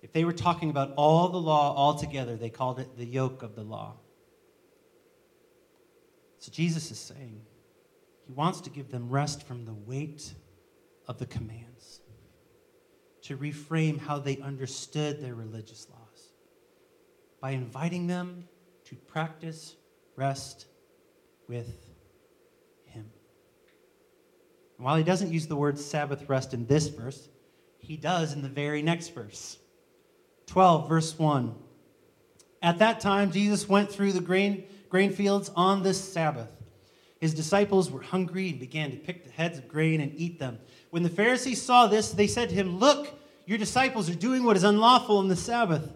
if 0.01 0.11
they 0.11 0.25
were 0.25 0.33
talking 0.33 0.69
about 0.69 0.91
all 0.97 1.29
the 1.29 1.37
law 1.37 1.73
all 1.73 1.95
together, 1.95 2.35
they 2.35 2.49
called 2.49 2.81
it 2.81 2.97
the 2.97 3.05
yoke 3.05 3.43
of 3.43 3.55
the 3.55 3.63
law. 3.63 3.93
So 6.39 6.51
Jesus 6.51 6.91
is 6.91 6.99
saying 6.99 7.43
he 8.27 8.33
wants 8.33 8.59
to 8.61 8.69
give 8.69 8.91
them 8.91 9.09
rest 9.09 9.43
from 9.43 9.63
the 9.63 9.73
weight 9.73 10.33
of 11.07 11.17
the 11.17 11.27
commands, 11.27 12.01
to 13.21 13.37
reframe 13.37 13.97
how 13.97 14.19
they 14.19 14.35
understood 14.39 15.21
their 15.21 15.33
religious 15.33 15.87
laws 15.89 16.04
by 17.45 17.51
inviting 17.51 18.07
them 18.07 18.43
to 18.85 18.95
practice 18.95 19.75
rest 20.15 20.65
with 21.47 21.77
Him. 22.85 23.05
And 24.77 24.83
while 24.83 24.95
he 24.95 25.03
doesn't 25.03 25.31
use 25.31 25.45
the 25.45 25.55
word 25.55 25.77
Sabbath 25.77 26.27
rest 26.27 26.55
in 26.55 26.65
this 26.65 26.87
verse, 26.87 27.29
he 27.77 27.97
does 27.97 28.33
in 28.33 28.41
the 28.41 28.49
very 28.49 28.81
next 28.81 29.09
verse. 29.09 29.59
12, 30.47 30.89
verse 30.89 31.19
1. 31.19 31.53
At 32.63 32.79
that 32.79 32.99
time, 32.99 33.31
Jesus 33.31 33.69
went 33.69 33.91
through 33.91 34.13
the 34.13 34.21
grain, 34.21 34.63
grain 34.89 35.11
fields 35.11 35.51
on 35.55 35.83
the 35.83 35.93
Sabbath. 35.93 36.49
His 37.21 37.35
disciples 37.35 37.91
were 37.91 38.01
hungry 38.01 38.49
and 38.49 38.59
began 38.59 38.89
to 38.89 38.97
pick 38.97 39.23
the 39.23 39.29
heads 39.29 39.59
of 39.59 39.67
grain 39.67 40.01
and 40.01 40.13
eat 40.15 40.39
them. 40.39 40.57
When 40.89 41.03
the 41.03 41.09
Pharisees 41.09 41.61
saw 41.61 41.85
this, 41.85 42.09
they 42.09 42.25
said 42.25 42.49
to 42.49 42.55
him, 42.55 42.79
Look, 42.79 43.13
your 43.45 43.59
disciples 43.59 44.09
are 44.09 44.15
doing 44.15 44.45
what 44.45 44.57
is 44.57 44.63
unlawful 44.63 45.19
on 45.19 45.27
the 45.27 45.35
Sabbath. 45.35 45.94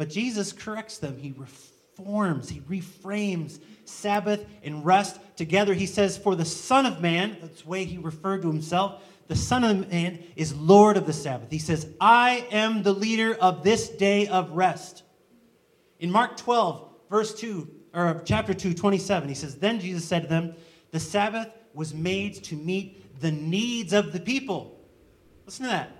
But 0.00 0.08
Jesus 0.08 0.54
corrects 0.54 0.96
them. 0.96 1.18
He 1.18 1.34
reforms, 1.36 2.48
he 2.48 2.60
reframes 2.60 3.60
Sabbath 3.84 4.46
and 4.62 4.82
rest 4.82 5.20
together. 5.36 5.74
He 5.74 5.84
says, 5.84 6.16
For 6.16 6.34
the 6.34 6.46
Son 6.46 6.86
of 6.86 7.02
Man, 7.02 7.36
that's 7.38 7.60
the 7.60 7.68
way 7.68 7.84
he 7.84 7.98
referred 7.98 8.40
to 8.40 8.48
himself, 8.48 9.02
the 9.28 9.36
Son 9.36 9.62
of 9.62 9.92
Man 9.92 10.20
is 10.36 10.56
Lord 10.56 10.96
of 10.96 11.04
the 11.04 11.12
Sabbath. 11.12 11.50
He 11.50 11.58
says, 11.58 11.86
I 12.00 12.46
am 12.50 12.82
the 12.82 12.94
leader 12.94 13.34
of 13.34 13.62
this 13.62 13.90
day 13.90 14.26
of 14.26 14.52
rest. 14.52 15.02
In 15.98 16.10
Mark 16.10 16.38
12, 16.38 16.88
verse 17.10 17.34
2, 17.34 17.68
or 17.92 18.22
chapter 18.24 18.54
2, 18.54 18.72
27, 18.72 19.28
he 19.28 19.34
says, 19.34 19.56
Then 19.56 19.80
Jesus 19.80 20.06
said 20.06 20.22
to 20.22 20.28
them, 20.28 20.54
The 20.92 21.00
Sabbath 21.00 21.48
was 21.74 21.92
made 21.92 22.42
to 22.44 22.56
meet 22.56 23.20
the 23.20 23.32
needs 23.32 23.92
of 23.92 24.14
the 24.14 24.20
people. 24.20 24.80
Listen 25.44 25.66
to 25.66 25.72
that. 25.72 25.99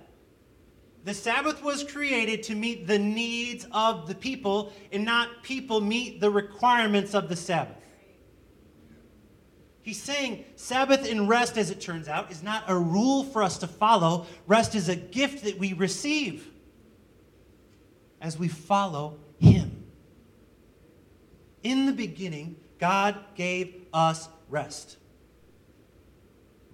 The 1.03 1.13
Sabbath 1.13 1.63
was 1.63 1.83
created 1.83 2.43
to 2.43 2.55
meet 2.55 2.85
the 2.85 2.99
needs 2.99 3.65
of 3.71 4.07
the 4.07 4.13
people 4.13 4.71
and 4.91 5.03
not 5.03 5.41
people 5.41 5.81
meet 5.81 6.21
the 6.21 6.29
requirements 6.29 7.15
of 7.15 7.27
the 7.27 7.35
Sabbath. 7.35 7.77
He's 9.81 10.01
saying 10.01 10.45
Sabbath 10.55 11.09
and 11.09 11.27
rest, 11.27 11.57
as 11.57 11.71
it 11.71 11.81
turns 11.81 12.07
out, 12.07 12.31
is 12.31 12.43
not 12.43 12.65
a 12.67 12.77
rule 12.77 13.23
for 13.23 13.41
us 13.41 13.57
to 13.59 13.67
follow. 13.67 14.27
Rest 14.45 14.75
is 14.75 14.89
a 14.89 14.95
gift 14.95 15.43
that 15.45 15.57
we 15.57 15.73
receive 15.73 16.47
as 18.21 18.37
we 18.37 18.47
follow 18.47 19.17
Him. 19.39 19.85
In 21.63 21.87
the 21.87 21.93
beginning, 21.93 22.57
God 22.77 23.17
gave 23.35 23.87
us 23.91 24.29
rest. 24.49 24.97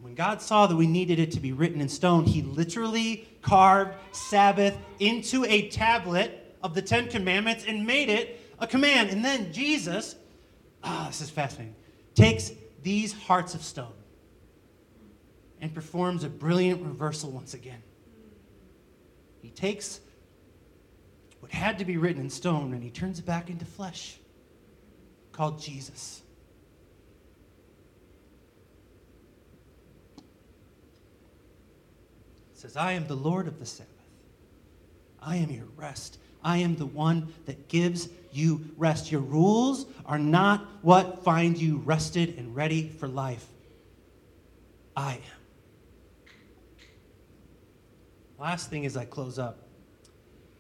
When 0.02 0.16
God 0.16 0.42
saw 0.42 0.68
that 0.68 0.76
we 0.76 0.88
needed 0.88 1.20
it 1.20 1.32
to 1.32 1.40
be 1.40 1.52
written 1.52 1.82
in 1.82 1.90
stone, 1.90 2.26
He 2.26 2.42
literally 2.42 3.28
carved 3.42 3.96
Sabbath 4.12 4.78
into 5.00 5.46
a 5.46 5.70
tablet 5.70 6.56
of 6.62 6.74
the 6.74 6.82
Ten 6.82 7.08
Commandments 7.08 7.66
and 7.68 7.86
made 7.86 8.10
it 8.10 8.42
a 8.60 8.68
command. 8.68 9.10
And 9.10 9.24
then 9.24 9.52
Jesus, 9.54 10.16
ah, 10.84 11.06
this 11.08 11.22
is 11.22 11.30
fascinating, 11.30 11.76
takes 12.16 12.52
these 12.84 13.14
hearts 13.14 13.54
of 13.54 13.62
stone 13.62 13.94
and 15.60 15.74
performs 15.74 16.24
a 16.24 16.30
brilliant 16.30 16.84
reversal 16.84 17.32
once 17.32 17.54
again. 17.54 17.82
He 19.42 19.50
takes 19.50 20.00
what 21.40 21.52
had 21.52 21.80
to 21.80 21.86
be 21.86 21.98
written 21.98 22.22
in 22.22 22.30
stone 22.30 22.74
and 22.74 22.84
he 22.84 22.90
turns 22.90 23.20
it 23.20 23.26
back 23.26 23.50
into 23.50 23.66
flesh, 23.66 24.18
called 25.32 25.62
Jesus. 25.62 26.22
Says, 32.68 32.76
I 32.76 32.92
am 32.94 33.08
the 33.08 33.16
Lord 33.16 33.48
of 33.48 33.60
the 33.60 33.66
Sabbath. 33.66 33.94
I 35.22 35.38
am 35.38 35.50
your 35.50 35.68
rest. 35.78 36.18
I 36.44 36.58
am 36.58 36.76
the 36.76 36.86
one 36.86 37.34
that 37.46 37.70
gives 37.70 38.10
you 38.34 38.70
rest. 38.76 39.10
Your 39.10 39.22
rules 39.22 39.86
are 40.06 40.20
not 40.20 40.68
what 40.82 41.24
find 41.24 41.58
you 41.58 41.78
rested 41.78 42.38
and 42.38 42.54
ready 42.54 42.90
for 42.90 43.08
life. 43.08 43.46
I 44.98 45.14
am. 45.14 45.22
Last 48.38 48.70
thing 48.70 48.86
as 48.86 48.98
I 48.98 49.06
close 49.06 49.40
up, 49.40 49.60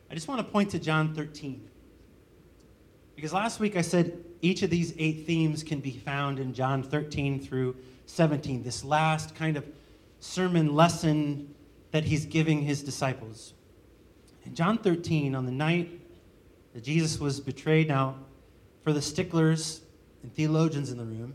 I 0.10 0.14
just 0.14 0.30
want 0.30 0.40
to 0.40 0.50
point 0.50 0.72
to 0.72 0.80
John 0.80 1.14
13. 1.14 1.70
Because 3.18 3.34
last 3.34 3.60
week 3.60 3.76
I 3.76 3.82
said 3.82 4.18
each 4.42 4.64
of 4.64 4.70
these 4.70 4.94
eight 4.98 5.26
themes 5.26 5.62
can 5.62 5.82
be 5.82 5.92
found 5.92 6.40
in 6.40 6.54
John 6.54 6.84
13 6.84 7.42
through 7.42 7.76
17, 8.06 8.64
this 8.64 8.86
last 8.86 9.36
kind 9.36 9.58
of 9.58 9.66
sermon 10.22 10.74
lesson 10.74 11.54
that 11.92 12.04
he's 12.04 12.26
giving 12.26 12.62
his 12.62 12.84
disciples. 12.84 13.54
In 14.46 14.56
John 14.56 14.78
13, 14.78 15.36
on 15.36 15.46
the 15.46 15.52
night 15.52 16.00
that 16.74 16.84
Jesus 16.84 17.20
was 17.20 17.40
betrayed, 17.40 17.88
now, 17.88 18.16
for 18.84 18.94
the 18.94 19.02
sticklers 19.02 19.82
and 20.24 20.34
theologians 20.34 20.92
in 20.92 20.98
the 20.98 21.04
room, 21.04 21.34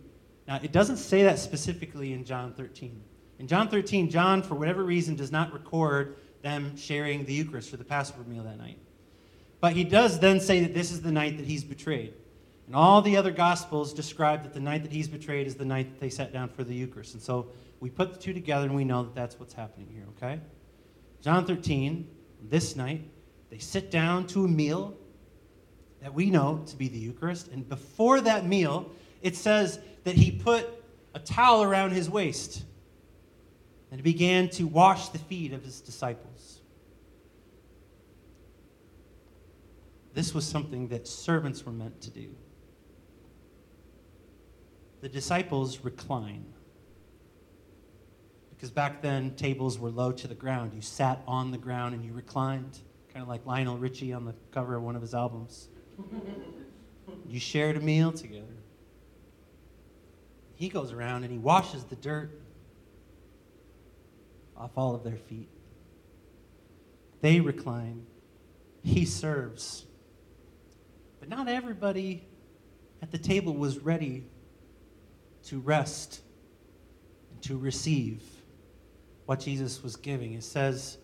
now 0.48 0.58
it 0.62 0.72
doesn't 0.72 0.96
say 0.96 1.22
that 1.24 1.38
specifically 1.38 2.12
in 2.12 2.24
John 2.24 2.52
13. 2.54 3.00
In 3.38 3.46
John 3.46 3.68
13, 3.68 4.08
John, 4.10 4.42
for 4.42 4.54
whatever 4.54 4.84
reason, 4.84 5.16
does 5.16 5.32
not 5.32 5.52
record 5.52 6.16
them 6.42 6.76
sharing 6.76 7.24
the 7.24 7.32
Eucharist 7.32 7.70
for 7.70 7.76
the 7.76 7.84
Passover 7.84 8.22
meal 8.24 8.44
that 8.44 8.58
night. 8.58 8.78
But 9.60 9.74
he 9.74 9.84
does 9.84 10.18
then 10.18 10.40
say 10.40 10.60
that 10.60 10.74
this 10.74 10.90
is 10.90 11.02
the 11.02 11.12
night 11.12 11.36
that 11.38 11.46
he's 11.46 11.64
betrayed. 11.64 12.14
And 12.66 12.76
all 12.76 13.02
the 13.02 13.16
other 13.16 13.30
Gospels 13.30 13.92
describe 13.92 14.42
that 14.42 14.54
the 14.54 14.60
night 14.60 14.82
that 14.82 14.92
he's 14.92 15.08
betrayed 15.08 15.46
is 15.46 15.54
the 15.54 15.64
night 15.64 15.92
that 15.92 16.00
they 16.00 16.10
sat 16.10 16.32
down 16.32 16.48
for 16.48 16.64
the 16.64 16.74
Eucharist. 16.74 17.14
And 17.14 17.22
so 17.22 17.48
we 17.82 17.90
put 17.90 18.12
the 18.12 18.18
two 18.18 18.32
together 18.32 18.64
and 18.64 18.76
we 18.76 18.84
know 18.84 19.02
that 19.02 19.12
that's 19.12 19.40
what's 19.40 19.54
happening 19.54 19.88
here, 19.92 20.06
okay? 20.16 20.40
John 21.20 21.44
13, 21.44 22.08
this 22.40 22.76
night, 22.76 23.10
they 23.50 23.58
sit 23.58 23.90
down 23.90 24.28
to 24.28 24.44
a 24.44 24.48
meal 24.48 24.96
that 26.00 26.14
we 26.14 26.30
know 26.30 26.62
to 26.68 26.76
be 26.76 26.86
the 26.86 26.98
Eucharist. 26.98 27.48
And 27.48 27.68
before 27.68 28.20
that 28.20 28.46
meal, 28.46 28.92
it 29.20 29.34
says 29.34 29.80
that 30.04 30.14
he 30.14 30.30
put 30.30 30.68
a 31.12 31.18
towel 31.18 31.64
around 31.64 31.90
his 31.90 32.08
waist 32.08 32.62
and 33.90 34.00
began 34.00 34.48
to 34.50 34.68
wash 34.68 35.08
the 35.08 35.18
feet 35.18 35.52
of 35.52 35.64
his 35.64 35.80
disciples. 35.80 36.60
This 40.14 40.32
was 40.32 40.46
something 40.46 40.86
that 40.88 41.08
servants 41.08 41.66
were 41.66 41.72
meant 41.72 42.00
to 42.02 42.10
do. 42.10 42.32
The 45.00 45.08
disciples 45.08 45.80
recline. 45.80 46.44
Because 48.62 48.70
back 48.70 49.02
then, 49.02 49.34
tables 49.34 49.76
were 49.76 49.90
low 49.90 50.12
to 50.12 50.28
the 50.28 50.36
ground. 50.36 50.72
You 50.72 50.82
sat 50.82 51.20
on 51.26 51.50
the 51.50 51.58
ground 51.58 51.96
and 51.96 52.04
you 52.04 52.12
reclined, 52.12 52.78
kind 53.12 53.20
of 53.20 53.28
like 53.28 53.44
Lionel 53.44 53.76
Richie 53.76 54.12
on 54.12 54.24
the 54.24 54.36
cover 54.52 54.76
of 54.76 54.84
one 54.84 54.94
of 54.94 55.02
his 55.02 55.14
albums. 55.14 55.66
you 57.26 57.40
shared 57.40 57.76
a 57.76 57.80
meal 57.80 58.12
together. 58.12 58.46
He 60.54 60.68
goes 60.68 60.92
around 60.92 61.24
and 61.24 61.32
he 61.32 61.38
washes 61.38 61.82
the 61.82 61.96
dirt 61.96 62.30
off 64.56 64.70
all 64.76 64.94
of 64.94 65.02
their 65.02 65.16
feet. 65.16 65.48
They 67.20 67.40
recline. 67.40 68.06
He 68.84 69.06
serves. 69.06 69.86
But 71.18 71.28
not 71.28 71.48
everybody 71.48 72.28
at 73.02 73.10
the 73.10 73.18
table 73.18 73.56
was 73.56 73.80
ready 73.80 74.22
to 75.46 75.58
rest 75.58 76.20
and 77.32 77.42
to 77.42 77.58
receive 77.58 78.22
what 79.32 79.40
Jesus 79.40 79.82
was 79.82 79.96
giving. 79.96 80.34
It 80.34 80.44
says, 80.44 80.98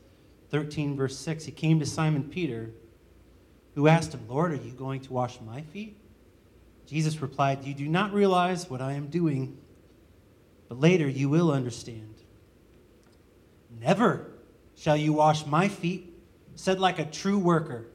13, 0.50 0.98
verse 0.98 1.16
6, 1.16 1.46
he 1.46 1.50
came 1.50 1.80
to 1.80 1.86
Simon 1.86 2.24
Peter, 2.24 2.70
who 3.74 3.88
asked 3.88 4.12
him, 4.12 4.20
Lord, 4.28 4.52
are 4.52 4.56
you 4.56 4.72
going 4.72 5.00
to 5.00 5.12
wash 5.14 5.40
my 5.40 5.62
feet? 5.62 5.96
Jesus 6.84 7.22
replied, 7.22 7.64
You 7.64 7.72
do 7.72 7.88
not 7.88 8.12
realize 8.12 8.68
what 8.68 8.82
I 8.82 8.92
am 8.92 9.06
doing, 9.06 9.56
but 10.68 10.78
later 10.78 11.08
you 11.08 11.30
will 11.30 11.50
understand. 11.50 12.16
Never 13.80 14.30
shall 14.76 14.98
you 14.98 15.14
wash 15.14 15.46
my 15.46 15.66
feet, 15.68 16.12
said 16.54 16.78
like 16.78 16.98
a 16.98 17.06
true 17.06 17.38
worker, 17.38 17.86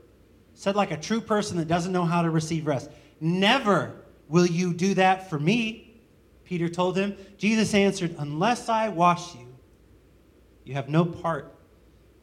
said 0.56 0.76
like 0.76 0.90
a 0.90 0.98
true 0.98 1.22
person 1.22 1.58
that 1.58 1.68
doesn't 1.68 1.94
know 1.94 2.06
how 2.06 2.24
to 2.24 2.32
receive 2.32 2.66
rest. 2.66 2.90
Never 3.22 4.02
will 4.30 4.48
you 4.48 4.74
do 4.74 4.96
that 4.96 5.30
for 5.30 5.38
me, 5.38 6.02
Peter 6.44 6.70
told 6.70 6.98
him. 6.98 7.16
Jesus 7.38 7.76
answered, 7.76 8.16
Unless 8.18 8.68
I 8.68 8.90
wash 8.90 9.36
you, 9.36 9.43
you 10.66 10.74
have 10.74 10.90
no 10.90 11.06
part 11.06 11.56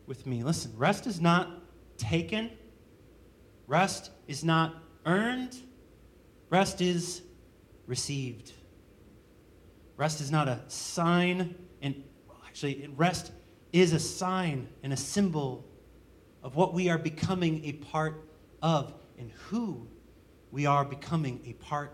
with 0.07 0.27
me. 0.27 0.43
Listen, 0.43 0.73
rest 0.77 1.07
is 1.07 1.21
not 1.21 1.51
taken, 1.97 2.51
rest 3.67 4.11
is 4.27 4.43
not 4.43 4.75
earned, 5.07 5.57
rest 6.49 6.81
is 6.81 7.23
received. 7.87 8.53
Rest 9.97 10.21
is 10.21 10.31
not 10.31 10.49
a 10.49 10.61
sign, 10.69 11.55
and 11.83 12.03
well, 12.27 12.39
actually, 12.47 12.89
rest 12.97 13.33
is 13.73 13.93
a 13.93 14.01
sign 14.01 14.69
and 14.83 14.93
a 14.93 14.97
symbol 14.97 15.67
of 16.43 16.57
what 16.57 16.73
we 16.73 16.89
are 16.89 16.99
becoming 16.99 17.65
a 17.67 17.73
part 17.73 18.25
of 18.63 18.95
and 19.19 19.31
who 19.49 19.87
we 20.51 20.67
are 20.67 20.85
becoming 20.85 21.41
a 21.45 21.53
part 21.53 21.93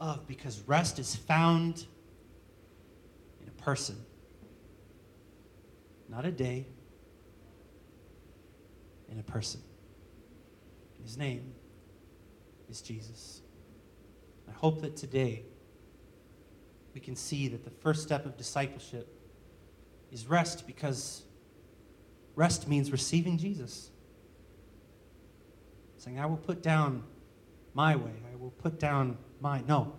of 0.00 0.26
because 0.26 0.60
rest 0.66 0.98
is 0.98 1.14
found 1.14 1.84
in 3.40 3.48
a 3.48 3.62
person, 3.62 3.96
not 6.12 6.26
a 6.26 6.30
day, 6.30 6.66
in 9.10 9.18
a 9.18 9.22
person. 9.22 9.62
His 11.02 11.16
name 11.16 11.54
is 12.68 12.82
Jesus. 12.82 13.40
I 14.46 14.52
hope 14.52 14.82
that 14.82 14.94
today 14.94 15.44
we 16.94 17.00
can 17.00 17.16
see 17.16 17.48
that 17.48 17.64
the 17.64 17.70
first 17.70 18.02
step 18.02 18.26
of 18.26 18.36
discipleship 18.36 19.08
is 20.10 20.26
rest 20.26 20.66
because 20.66 21.22
rest 22.34 22.68
means 22.68 22.92
receiving 22.92 23.38
Jesus. 23.38 23.90
Saying, 25.96 26.20
I 26.20 26.26
will 26.26 26.36
put 26.36 26.62
down 26.62 27.04
my 27.72 27.96
way, 27.96 28.12
I 28.30 28.36
will 28.36 28.50
put 28.50 28.78
down 28.78 29.16
my. 29.40 29.62
No, 29.66 29.94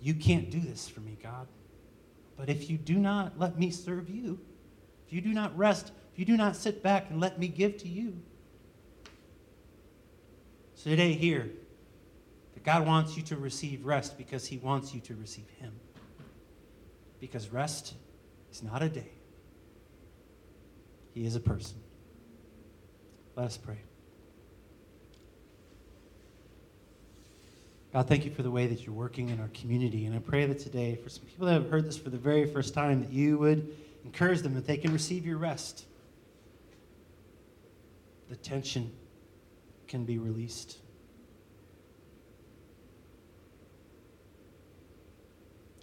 you 0.00 0.14
can't 0.14 0.50
do 0.50 0.58
this 0.58 0.88
for 0.88 1.00
me, 1.00 1.16
God. 1.22 1.46
But 2.36 2.48
if 2.48 2.68
you 2.68 2.78
do 2.78 2.94
not 2.94 3.38
let 3.38 3.56
me 3.56 3.70
serve 3.70 4.10
you, 4.10 4.40
if 5.12 5.16
you 5.16 5.20
do 5.20 5.34
not 5.34 5.54
rest, 5.58 5.92
if 6.14 6.18
you 6.18 6.24
do 6.24 6.38
not 6.38 6.56
sit 6.56 6.82
back 6.82 7.10
and 7.10 7.20
let 7.20 7.38
me 7.38 7.46
give 7.46 7.76
to 7.76 7.86
you. 7.86 8.16
So 10.74 10.88
today, 10.88 11.12
here, 11.12 11.50
that 12.54 12.64
God 12.64 12.86
wants 12.86 13.14
you 13.14 13.22
to 13.24 13.36
receive 13.36 13.84
rest 13.84 14.16
because 14.16 14.46
he 14.46 14.56
wants 14.56 14.94
you 14.94 15.02
to 15.02 15.14
receive 15.14 15.44
him. 15.60 15.74
Because 17.20 17.50
rest 17.50 17.92
is 18.50 18.62
not 18.62 18.82
a 18.82 18.88
day, 18.88 19.10
he 21.12 21.26
is 21.26 21.36
a 21.36 21.40
person. 21.40 21.76
Let 23.36 23.44
us 23.44 23.58
pray. 23.58 23.80
God, 27.92 28.08
thank 28.08 28.24
you 28.24 28.30
for 28.30 28.42
the 28.42 28.50
way 28.50 28.66
that 28.66 28.86
you're 28.86 28.94
working 28.94 29.28
in 29.28 29.38
our 29.40 29.48
community. 29.48 30.06
And 30.06 30.16
I 30.16 30.20
pray 30.20 30.46
that 30.46 30.58
today, 30.58 30.94
for 30.96 31.10
some 31.10 31.26
people 31.26 31.46
that 31.48 31.52
have 31.52 31.68
heard 31.68 31.84
this 31.84 31.98
for 31.98 32.08
the 32.08 32.16
very 32.16 32.46
first 32.46 32.72
time, 32.72 33.02
that 33.02 33.12
you 33.12 33.36
would 33.36 33.76
encourage 34.04 34.40
them 34.40 34.54
that 34.54 34.66
they 34.66 34.76
can 34.76 34.92
receive 34.92 35.26
your 35.26 35.38
rest. 35.38 35.86
The 38.28 38.36
tension 38.36 38.92
can 39.88 40.04
be 40.04 40.18
released. 40.18 40.78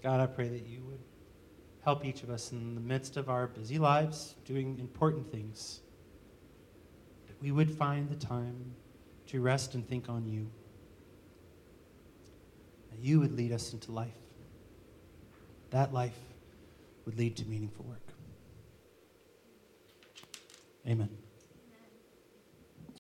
God, 0.02 0.20
I 0.20 0.28
pray 0.28 0.48
that 0.48 0.66
you 0.66 0.82
would 0.86 1.00
help 1.84 2.06
each 2.06 2.24
of 2.24 2.30
us 2.30 2.52
in 2.52 2.76
the 2.76 2.82
midst 2.82 3.18
of 3.18 3.30
our 3.30 3.48
busy 3.48 3.78
lives 3.78 4.36
doing 4.46 4.80
important 4.80 5.32
things, 5.32 5.82
that 7.28 7.42
we 7.42 7.52
would 7.52 7.72
find 7.72 8.10
the 8.10 8.16
time 8.16 8.74
to 9.28 9.42
rest 9.42 9.76
and 9.76 9.88
think 9.88 10.10
on 10.10 10.26
you 10.28 10.50
that 12.90 13.00
you 13.00 13.20
would 13.20 13.32
lead 13.32 13.52
us 13.52 13.74
into 13.74 13.92
life. 13.92 14.10
That 15.70 15.94
life 15.94 16.18
would 17.06 17.18
lead 17.18 17.38
to 17.38 17.46
meaningful 17.46 17.86
work. 17.86 18.09
Amen. 20.88 21.19